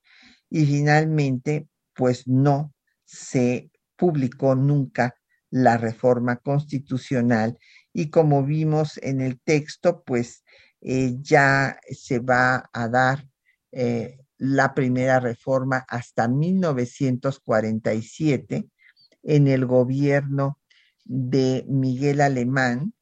[0.49, 2.73] y finalmente pues no
[3.05, 5.17] se publicó nunca
[5.51, 7.59] la reforma constitucional
[7.93, 10.45] y como vimos en el texto, pues
[10.81, 13.29] eh, ya se va a dar
[13.71, 18.69] eh, la primera reforma hasta 1947
[19.23, 20.59] en el gobierno
[21.05, 22.93] de Miguel Alemán.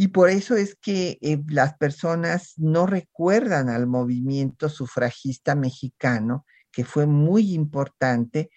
[0.00, 6.86] Y por eso es que eh, las personas no recuerdan al movimiento sufragista mexicano, que
[6.86, 8.48] fue muy importante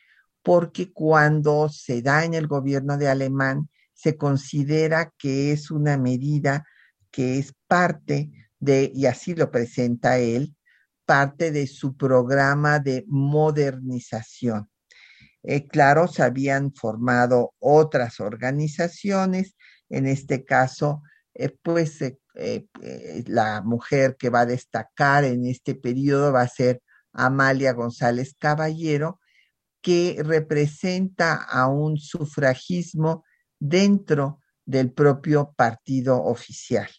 [0.42, 6.66] porque cuando se da en el gobierno de Alemán, se considera que es una medida
[7.12, 10.56] que es parte de, y así lo presenta él,
[11.06, 14.70] parte de su programa de modernización.
[15.44, 19.58] Eh, claro, se habían formado otras organizaciones,
[19.90, 21.02] en este caso,
[21.36, 26.82] eh, pues eh, la mujer que va a destacar en este periodo va a ser
[27.12, 29.20] Amalia González Caballero,
[29.82, 33.26] que representa a un sufragismo
[33.60, 36.90] dentro del propio partido oficial.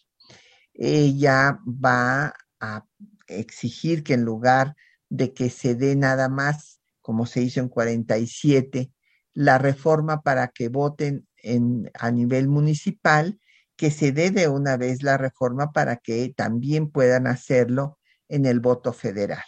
[0.73, 2.85] Ella va a
[3.27, 4.75] exigir que en lugar
[5.09, 8.91] de que se dé nada más, como se hizo en 47,
[9.33, 13.39] la reforma para que voten en, a nivel municipal,
[13.75, 17.99] que se dé de una vez la reforma para que también puedan hacerlo
[18.29, 19.43] en el voto federal.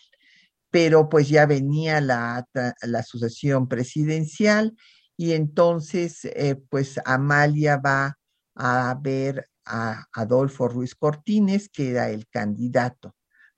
[0.70, 2.46] Pero pues ya venía la,
[3.06, 4.76] sucesión presidencial
[5.16, 8.18] y entonces eh, pues Amalia va
[8.56, 13.16] a ver a Adolfo Ruiz Cortines, que era el candidato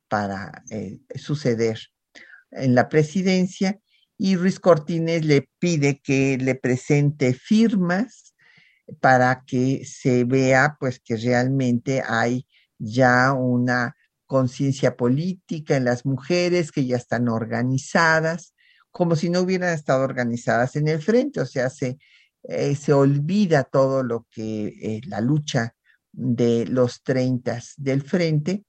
[0.08, 1.80] para eh, suceder
[2.52, 3.80] en la presidencia,
[4.18, 8.29] y Ruiz Cortines le pide que le presente firmas
[9.00, 16.72] para que se vea pues que realmente hay ya una conciencia política en las mujeres
[16.72, 18.54] que ya están organizadas,
[18.92, 21.98] como si no hubieran estado organizadas en el frente, o sea, se,
[22.44, 25.76] eh, se olvida todo lo que eh, la lucha
[26.12, 28.64] de los 30 del frente.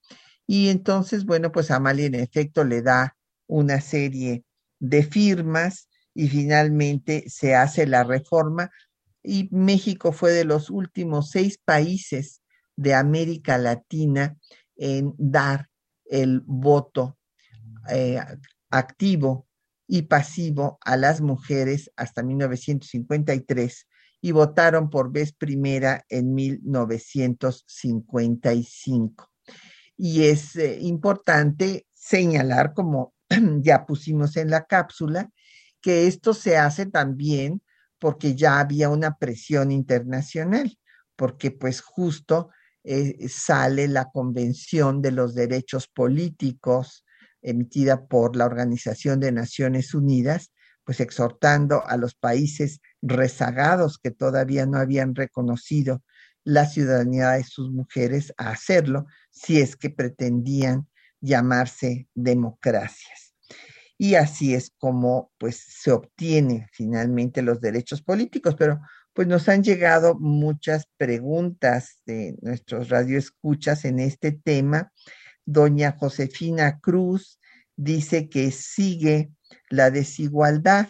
[0.46, 3.16] Y entonces, bueno, pues Amalia en efecto le da
[3.46, 4.44] una serie
[4.78, 8.70] de firmas y finalmente se hace la reforma
[9.22, 12.42] y México fue de los últimos seis países
[12.76, 14.36] de América Latina
[14.76, 15.68] en dar
[16.06, 17.18] el voto
[17.90, 18.20] eh,
[18.70, 19.46] activo
[19.86, 23.86] y pasivo a las mujeres hasta 1953
[24.22, 29.30] y votaron por vez primera en 1955.
[29.96, 33.14] Y es eh, importante señalar, como
[33.60, 35.30] ya pusimos en la cápsula,
[35.80, 37.62] que esto se hace también
[38.01, 40.76] porque ya había una presión internacional,
[41.14, 42.51] porque pues justo
[42.82, 47.05] eh, sale la Convención de los Derechos Políticos
[47.42, 50.53] emitida por la Organización de Naciones Unidas,
[50.84, 56.03] pues exhortando a los países rezagados que todavía no habían reconocido
[56.42, 60.88] la ciudadanía de sus mujeres a hacerlo si es que pretendían
[61.20, 63.29] llamarse democracias.
[64.03, 68.80] Y así es como pues se obtienen finalmente los derechos políticos, pero
[69.12, 74.90] pues nos han llegado muchas preguntas de nuestros radioescuchas en este tema
[75.44, 77.38] Doña Josefina Cruz
[77.76, 79.32] dice que sigue
[79.68, 80.88] la desigualdad.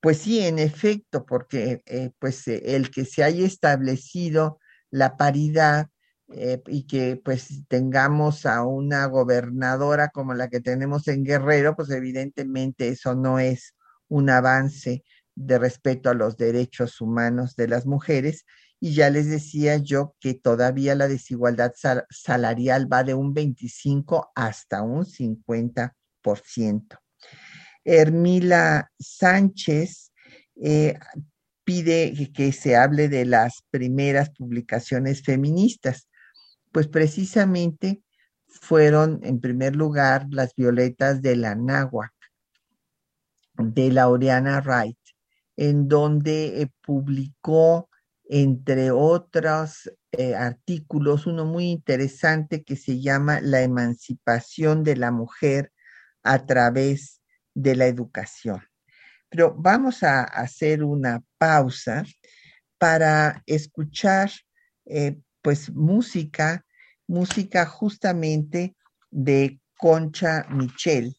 [0.00, 4.58] Pues sí, en efecto, porque eh, pues eh, el que se haya establecido
[4.90, 5.90] la paridad
[6.28, 11.90] eh, y que pues tengamos a una gobernadora como la que tenemos en Guerrero, pues
[11.90, 13.74] evidentemente eso no es
[14.08, 15.04] un avance
[15.36, 18.44] de respeto a los derechos humanos de las mujeres
[18.80, 21.72] y ya les decía yo que todavía la desigualdad
[22.10, 25.92] salarial va de un 25 hasta un 50%.
[27.84, 30.12] Hermila Sánchez
[30.56, 30.98] eh,
[31.64, 36.08] pide que se hable de las primeras publicaciones feministas,
[36.76, 38.02] pues precisamente
[38.48, 42.12] fueron en primer lugar las violetas de la náhuac
[43.54, 44.98] de Laureana Wright,
[45.56, 47.88] en donde eh, publicó
[48.28, 55.72] entre otros eh, artículos, uno muy interesante que se llama La emancipación de la mujer
[56.22, 57.22] a través
[57.54, 58.60] de la educación.
[59.30, 62.04] Pero vamos a hacer una pausa
[62.76, 64.30] para escuchar
[64.84, 66.65] eh, pues música,
[67.06, 68.74] música justamente
[69.10, 71.16] de Concha Michel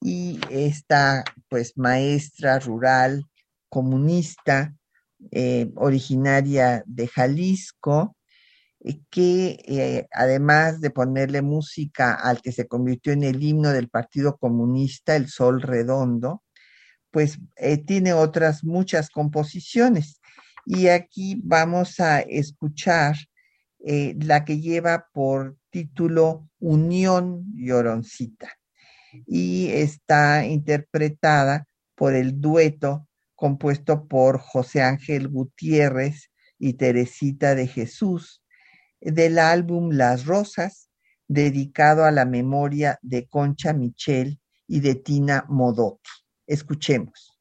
[0.00, 3.24] y esta pues maestra rural
[3.68, 4.74] comunista
[5.30, 8.16] eh, originaria de Jalisco,
[8.80, 13.88] eh, que eh, además de ponerle música al que se convirtió en el himno del
[13.88, 16.42] Partido Comunista, El Sol Redondo,
[17.10, 17.38] pues
[17.86, 20.20] tiene otras muchas composiciones.
[20.66, 23.16] Y aquí vamos a escuchar
[23.78, 28.48] la que lleva por título Unión Lloroncita
[29.26, 38.42] y está interpretada por el dueto compuesto por José Ángel Gutiérrez y Teresita de Jesús,
[39.00, 40.90] del álbum Las Rosas,
[41.28, 46.10] dedicado a la memoria de Concha Michel y de Tina Modotti.
[46.46, 47.35] Escuchemos.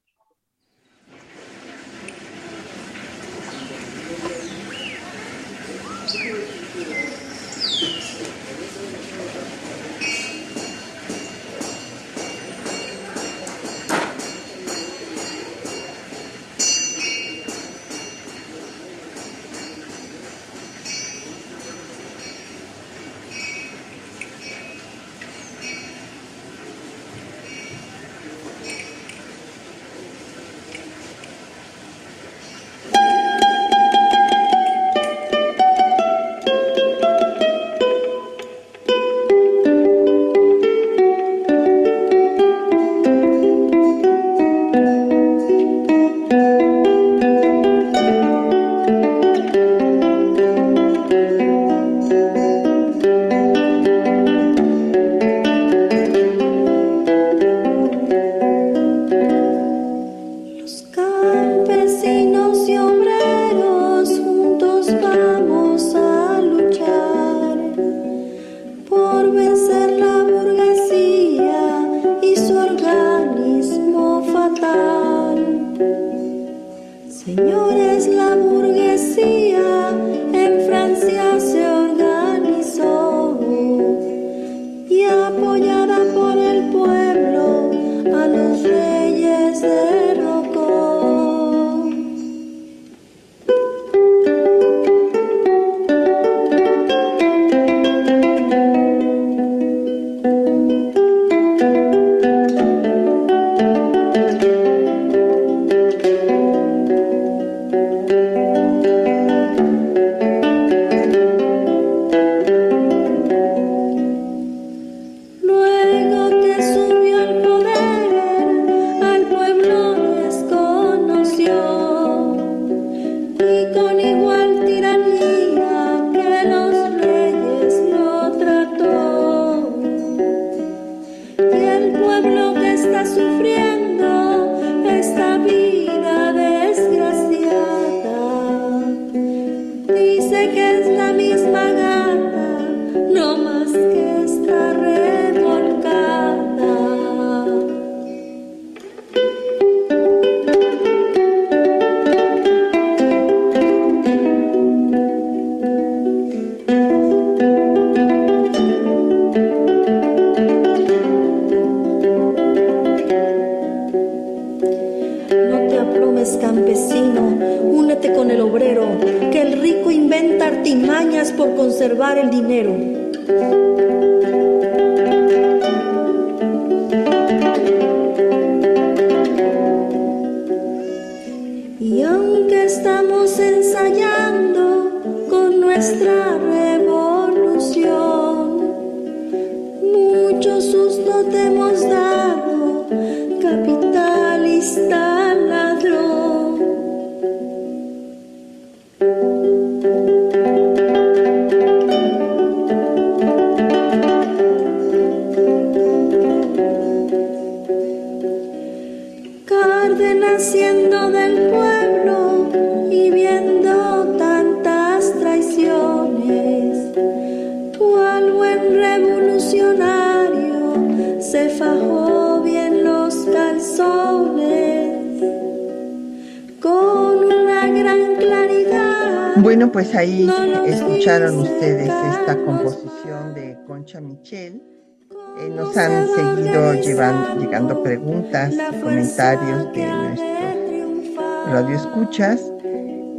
[237.55, 242.41] Llegando preguntas y comentarios de nuestros radioescuchas.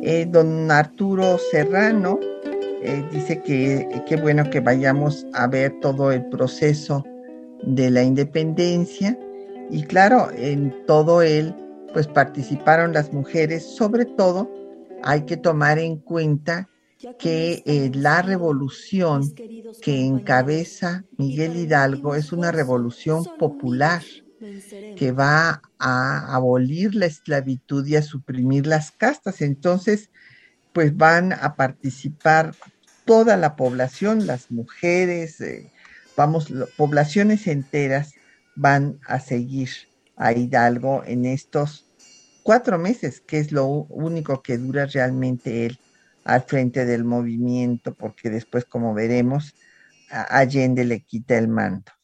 [0.03, 2.21] Eh, don Arturo Serrano
[2.83, 7.03] eh, dice que qué bueno que vayamos a ver todo el proceso
[7.63, 9.19] de la independencia.
[9.71, 11.55] Y claro, en todo él
[11.95, 14.51] pues participaron las mujeres, sobre todo
[15.03, 16.69] hay que tomar en cuenta
[17.19, 19.35] que eh, la revolución
[19.81, 24.03] que encabeza Miguel Hidalgo es una revolución popular
[24.97, 29.41] que va a abolir la esclavitud y a suprimir las castas.
[29.41, 30.11] Entonces,
[30.73, 32.55] pues van a participar
[33.05, 35.73] toda la población, las mujeres, eh,
[36.17, 38.13] vamos, poblaciones enteras
[38.57, 39.71] van a seguir
[40.17, 41.87] a Hidalgo en estos
[42.43, 45.79] cuatro meses, que es lo único que dura realmente él
[46.25, 49.55] al frente del movimiento, porque después, como veremos,
[50.11, 51.96] Allende le quita el mando.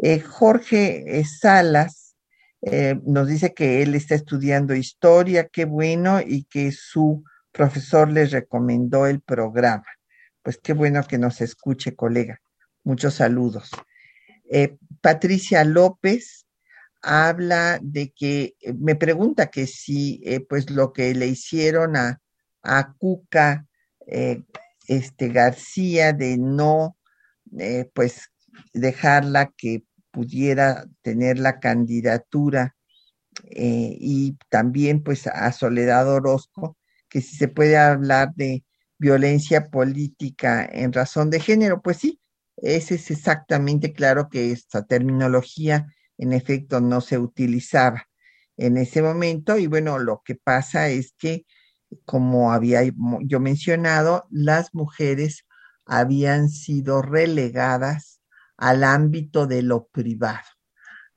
[0.00, 2.16] Eh, Jorge eh, Salas
[2.62, 8.30] eh, nos dice que él está estudiando historia, qué bueno, y que su profesor les
[8.30, 9.86] recomendó el programa.
[10.42, 12.40] Pues qué bueno que nos escuche, colega.
[12.84, 13.70] Muchos saludos.
[15.02, 16.46] Patricia López
[17.02, 22.22] habla de que, me pregunta que si pues lo que le hicieron a,
[22.62, 23.66] a Cuca
[24.86, 26.96] este, García de no
[27.92, 28.30] pues
[28.72, 29.82] dejarla que
[30.18, 32.74] pudiera tener la candidatura
[33.44, 36.76] eh, y también pues a Soledad Orozco,
[37.08, 38.64] que si se puede hablar de
[38.98, 42.20] violencia política en razón de género, pues sí,
[42.56, 45.86] ese es exactamente claro que esta terminología
[46.18, 48.08] en efecto no se utilizaba
[48.56, 51.46] en ese momento y bueno, lo que pasa es que
[52.04, 52.80] como había
[53.20, 55.44] yo mencionado, las mujeres
[55.86, 58.17] habían sido relegadas
[58.58, 60.46] al ámbito de lo privado,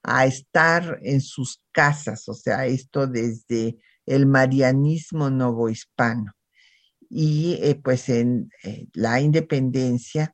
[0.03, 6.33] a estar en sus casas, o sea, esto desde el marianismo novohispano.
[7.09, 10.33] Y eh, pues en eh, la independencia,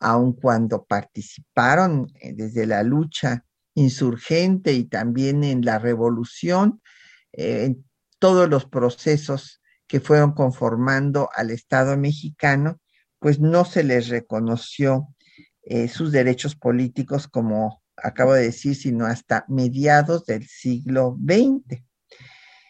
[0.00, 6.80] aun cuando participaron eh, desde la lucha insurgente y también en la revolución,
[7.32, 7.84] en
[8.18, 12.80] todos los procesos que fueron conformando al Estado mexicano,
[13.20, 15.06] pues no se les reconoció
[15.70, 21.84] eh, sus derechos políticos, como acabo de decir, sino hasta mediados del siglo XX.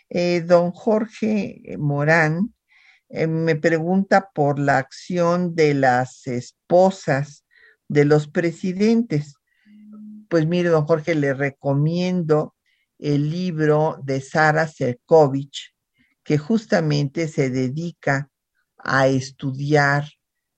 [0.09, 2.53] Eh, don Jorge Morán
[3.09, 7.45] eh, me pregunta por la acción de las esposas
[7.87, 9.37] de los presidentes.
[10.29, 12.57] Pues mire, don Jorge, le recomiendo
[12.99, 15.73] el libro de Sara Serkovich,
[16.25, 18.29] que justamente se dedica
[18.77, 20.09] a estudiar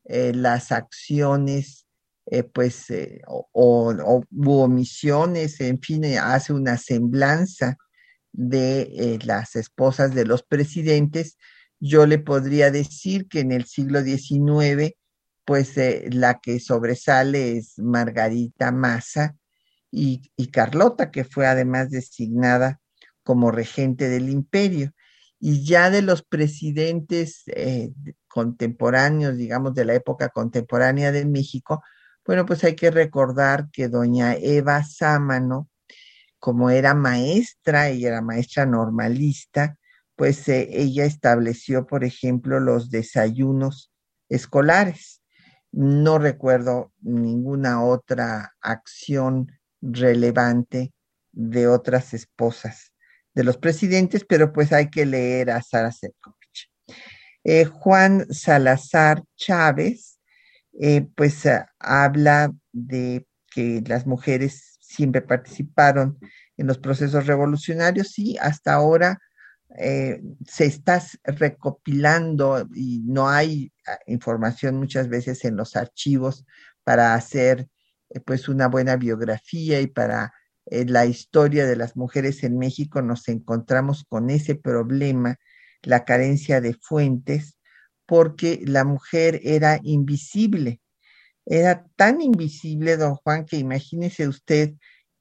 [0.05, 1.87] las acciones,
[2.31, 7.77] eh, pues, eh, o, o, u omisiones, en fin, hace una semblanza
[8.33, 11.37] de las esposas de los presidentes.
[11.81, 14.95] Yo le podría decir que en el siglo XIX,
[15.45, 15.75] pues,
[16.13, 19.37] la que sobresale es Margarita Massa,
[19.91, 22.81] y, y, Carlota, que fue además designada
[23.23, 24.93] como regente del imperio.
[25.39, 27.93] Y ya de los presidentes eh,
[28.29, 31.83] contemporáneos, digamos, de la época contemporánea de México,
[32.25, 35.69] bueno, pues hay que recordar que doña Eva Sámano,
[36.39, 39.77] como era maestra, y era maestra normalista,
[40.17, 43.91] pues eh, ella estableció, por ejemplo, los desayunos
[44.29, 45.23] escolares.
[45.73, 49.51] No recuerdo ninguna otra acción
[49.81, 50.93] relevante
[51.33, 52.93] de otras esposas
[53.35, 56.71] de los presidentes, pero pues hay que leer a Sara Sepkovich.
[57.45, 60.20] Eh, Juan Salazar Chávez,
[60.79, 61.45] eh, pues
[61.79, 66.19] habla de que las mujeres siempre participaron
[66.57, 69.19] en los procesos revolucionarios y hasta ahora
[69.79, 76.45] eh, se está recopilando y no hay ah, información muchas veces en los archivos
[76.83, 77.69] para hacer
[78.11, 80.33] eh, pues una buena biografía y para
[80.67, 85.37] eh, la historia de las mujeres en México nos encontramos con ese problema,
[85.83, 87.57] la carencia de fuentes,
[88.11, 90.81] porque la mujer era invisible.
[91.47, 94.73] Era tan invisible, don Juan, que imagínese usted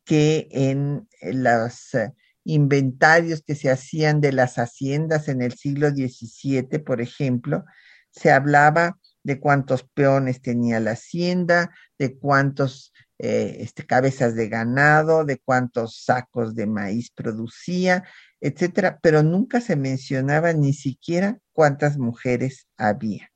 [0.06, 2.12] que en los eh,
[2.46, 7.64] inventarios que se hacían de las haciendas en el siglo XVII, por ejemplo,
[8.10, 11.70] se hablaba de cuántos peones tenía la hacienda,
[12.00, 18.04] de cuántos eh, este, cabezas de ganado, de cuántos sacos de maíz producía,
[18.42, 23.32] etcétera, pero nunca se mencionaba ni siquiera cuántas mujeres había.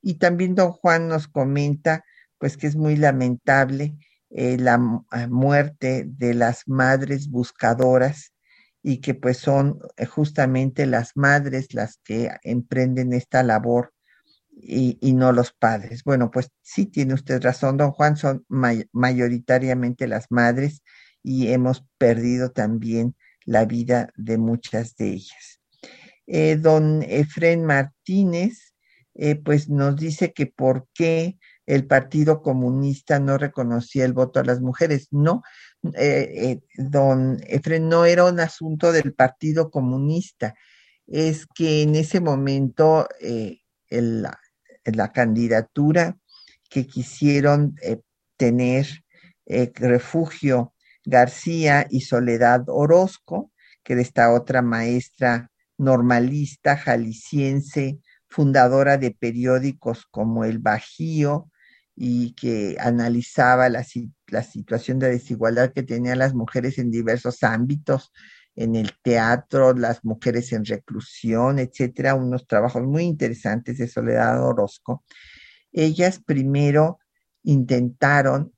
[0.00, 2.04] Y también don Juan nos comenta,
[2.38, 3.96] pues que es muy lamentable
[4.30, 4.80] eh, la
[5.12, 8.32] eh, muerte de las madres buscadoras
[8.82, 13.94] y que pues son eh, justamente las madres las que emprenden esta labor
[14.56, 16.04] y, no los padres.
[16.04, 18.44] Bueno, pues sí tiene usted razón, don Juan, son
[18.92, 20.82] mayoritariamente las madres
[21.22, 25.60] y hemos perdido también la vida de muchas de ellas.
[26.60, 28.74] don Efren Martínez,
[29.44, 34.60] pues nos dice que por qué el Partido Comunista no reconocía el voto a las
[34.60, 35.08] mujeres.
[35.10, 35.42] No,
[35.94, 40.54] eh, eh, don Efren, no era un asunto del Partido Comunista,
[41.06, 46.16] es que en ese momento eh, la candidatura
[46.68, 47.76] que quisieron
[48.36, 48.86] tener
[49.46, 50.73] refugio
[51.04, 53.52] García y Soledad Orozco,
[53.82, 57.98] que era esta otra maestra normalista jalisciense,
[58.28, 61.50] fundadora de periódicos como El Bajío,
[61.96, 68.12] y que analizaba la, situación de desigualdad que tenían las mujeres en diversos ámbitos,
[68.56, 75.04] en el teatro, las mujeres en reclusión, etcétera, unos trabajos muy interesantes de Soledad Orozco.
[75.72, 76.98] Ellas primero
[77.42, 78.52] intentaron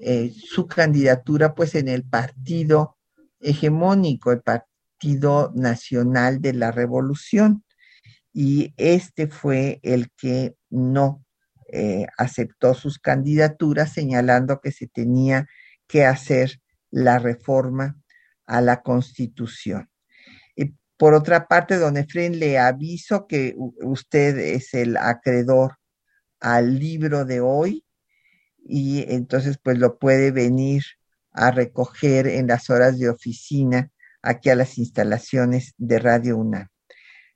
[0.00, 2.96] eh, su candidatura pues en el partido
[3.40, 7.64] hegemónico, el Partido Nacional de la Revolución,
[8.32, 11.24] y este fue el que no
[11.72, 15.46] eh, aceptó sus candidaturas señalando que se tenía
[15.86, 17.96] que hacer la reforma
[18.46, 19.90] a la constitución.
[21.00, 25.78] Por otra parte, don Efren, le aviso que usted es el acreedor
[26.40, 27.86] al libro de hoy
[28.64, 30.82] y entonces pues lo puede venir
[31.32, 33.90] a recoger en las horas de oficina
[34.22, 36.68] aquí a las instalaciones de Radio UNAM.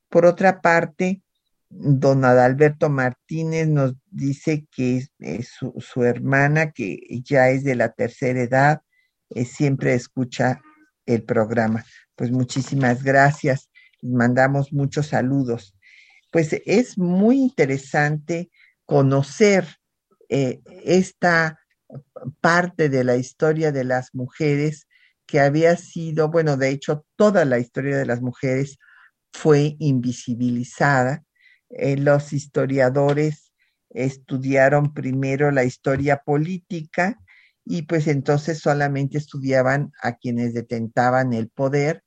[0.09, 1.23] Por otra parte,
[1.69, 5.05] Don Adalberto Martínez nos dice que
[5.43, 8.83] su, hermana, que ya es de la tercera edad,
[9.31, 10.61] eh, siempre escucha
[11.07, 11.85] el programa.
[12.15, 13.71] Pues muchísimas gracias.
[14.03, 15.77] Mandamos muchos saludos.
[16.31, 18.51] Pues es muy interesante
[18.85, 19.67] conocer
[20.29, 21.59] eh, esta
[22.41, 24.89] parte de la historia de las mujeres
[25.27, 28.79] que había sido, bueno, de hecho, toda la historia de las mujeres
[29.33, 31.25] fue invisibilizada
[31.77, 33.53] eh, los historiadores
[33.91, 37.19] estudiaron primero la historia política
[37.65, 42.05] y pues entonces solamente estudiaban a quienes detentaban el poder.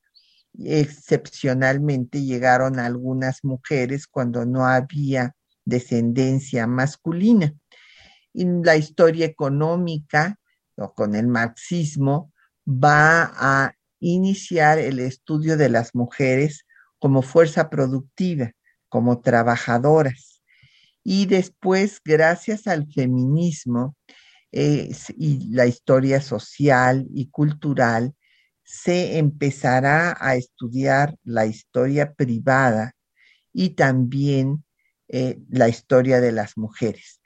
[0.58, 7.54] Excepcionalmente llegaron algunas mujeres cuando no había descendencia masculina.
[8.32, 10.38] Y la historia económica
[10.76, 12.32] o con el marxismo
[12.66, 16.64] va a iniciar el estudio de las mujeres
[16.98, 18.52] como fuerza productiva
[18.88, 20.42] como trabajadoras.
[21.04, 23.96] Y después, gracias al feminismo
[24.50, 28.14] y la historia social y cultural,
[28.64, 32.92] se empezará a estudiar la historia privada
[33.52, 34.64] y también
[35.08, 37.17] eh, la historia de las mujeres.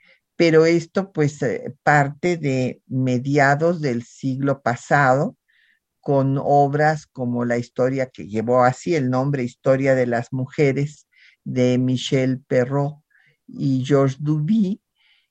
[0.42, 5.36] Pero esto pues eh, parte de mediados del siglo pasado,
[6.00, 11.06] con obras como la historia que llevó así el nombre Historia de las Mujeres
[11.44, 13.04] de Michel Perrault
[13.46, 14.82] y Georges Duby.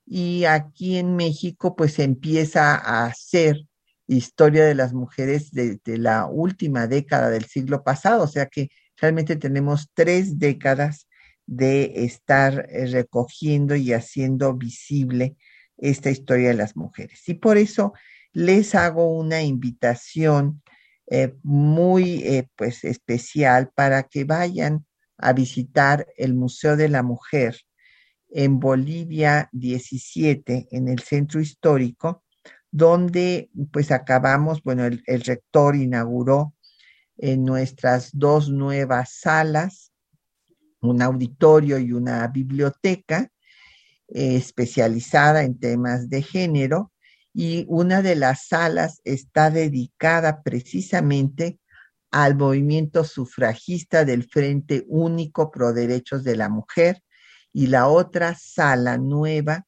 [0.05, 3.67] Y aquí en México pues empieza a hacer
[4.07, 9.35] historia de las mujeres desde la última década del siglo pasado, o sea que realmente
[9.35, 11.05] tenemos tres décadas
[11.51, 15.35] de estar eh, recogiendo y haciendo visible
[15.75, 17.27] esta historia de las mujeres.
[17.27, 17.91] Y por eso
[18.31, 20.61] les hago una invitación
[21.07, 24.85] eh, muy eh, pues especial para que vayan
[25.17, 27.57] a visitar el Museo de la Mujer
[28.29, 32.23] en Bolivia 17, en el centro histórico,
[32.71, 36.55] donde pues acabamos, bueno, el, rector inauguró
[37.17, 39.90] en nuestras dos nuevas salas,
[40.81, 43.29] un auditorio y una biblioteca
[44.07, 46.91] eh, especializada en temas de género,
[47.33, 51.59] y una de las salas está dedicada precisamente
[52.11, 57.01] al movimiento sufragista del Frente Único Pro Derechos de la Mujer
[57.53, 59.65] y la otra sala nueva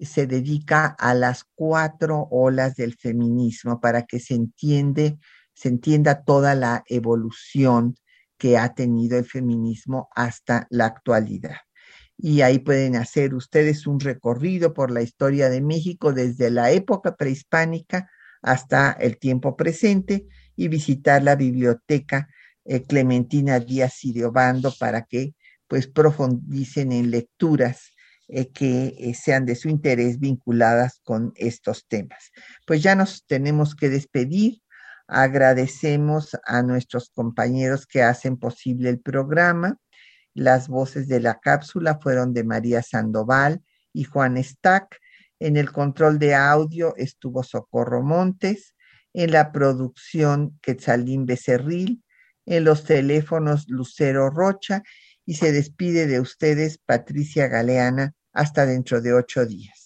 [0.00, 5.18] se dedica a las cuatro olas del feminismo para que se entiende,
[5.54, 7.94] se entienda toda la evolución
[8.38, 11.56] que ha tenido el feminismo hasta la actualidad
[12.18, 17.14] y ahí pueden hacer ustedes un recorrido por la historia de México desde la época
[17.16, 18.10] prehispánica
[18.42, 22.28] hasta el tiempo presente y visitar la biblioteca
[22.64, 24.14] eh, Clementina Díaz y
[24.78, 25.34] para que
[25.68, 27.90] pues profundicen en lecturas
[28.28, 32.30] eh, que eh, sean de su interés vinculadas con estos temas.
[32.66, 34.62] Pues ya nos tenemos que despedir.
[35.08, 39.78] Agradecemos a nuestros compañeros que hacen posible el programa
[40.36, 43.62] las voces de la cápsula fueron de María Sandoval
[43.94, 45.00] y Juan Stack.
[45.40, 48.74] En el control de audio estuvo Socorro Montes.
[49.14, 52.04] En la producción Quetzalín Becerril.
[52.44, 54.82] En los teléfonos Lucero Rocha.
[55.24, 59.85] Y se despide de ustedes Patricia Galeana hasta dentro de ocho días.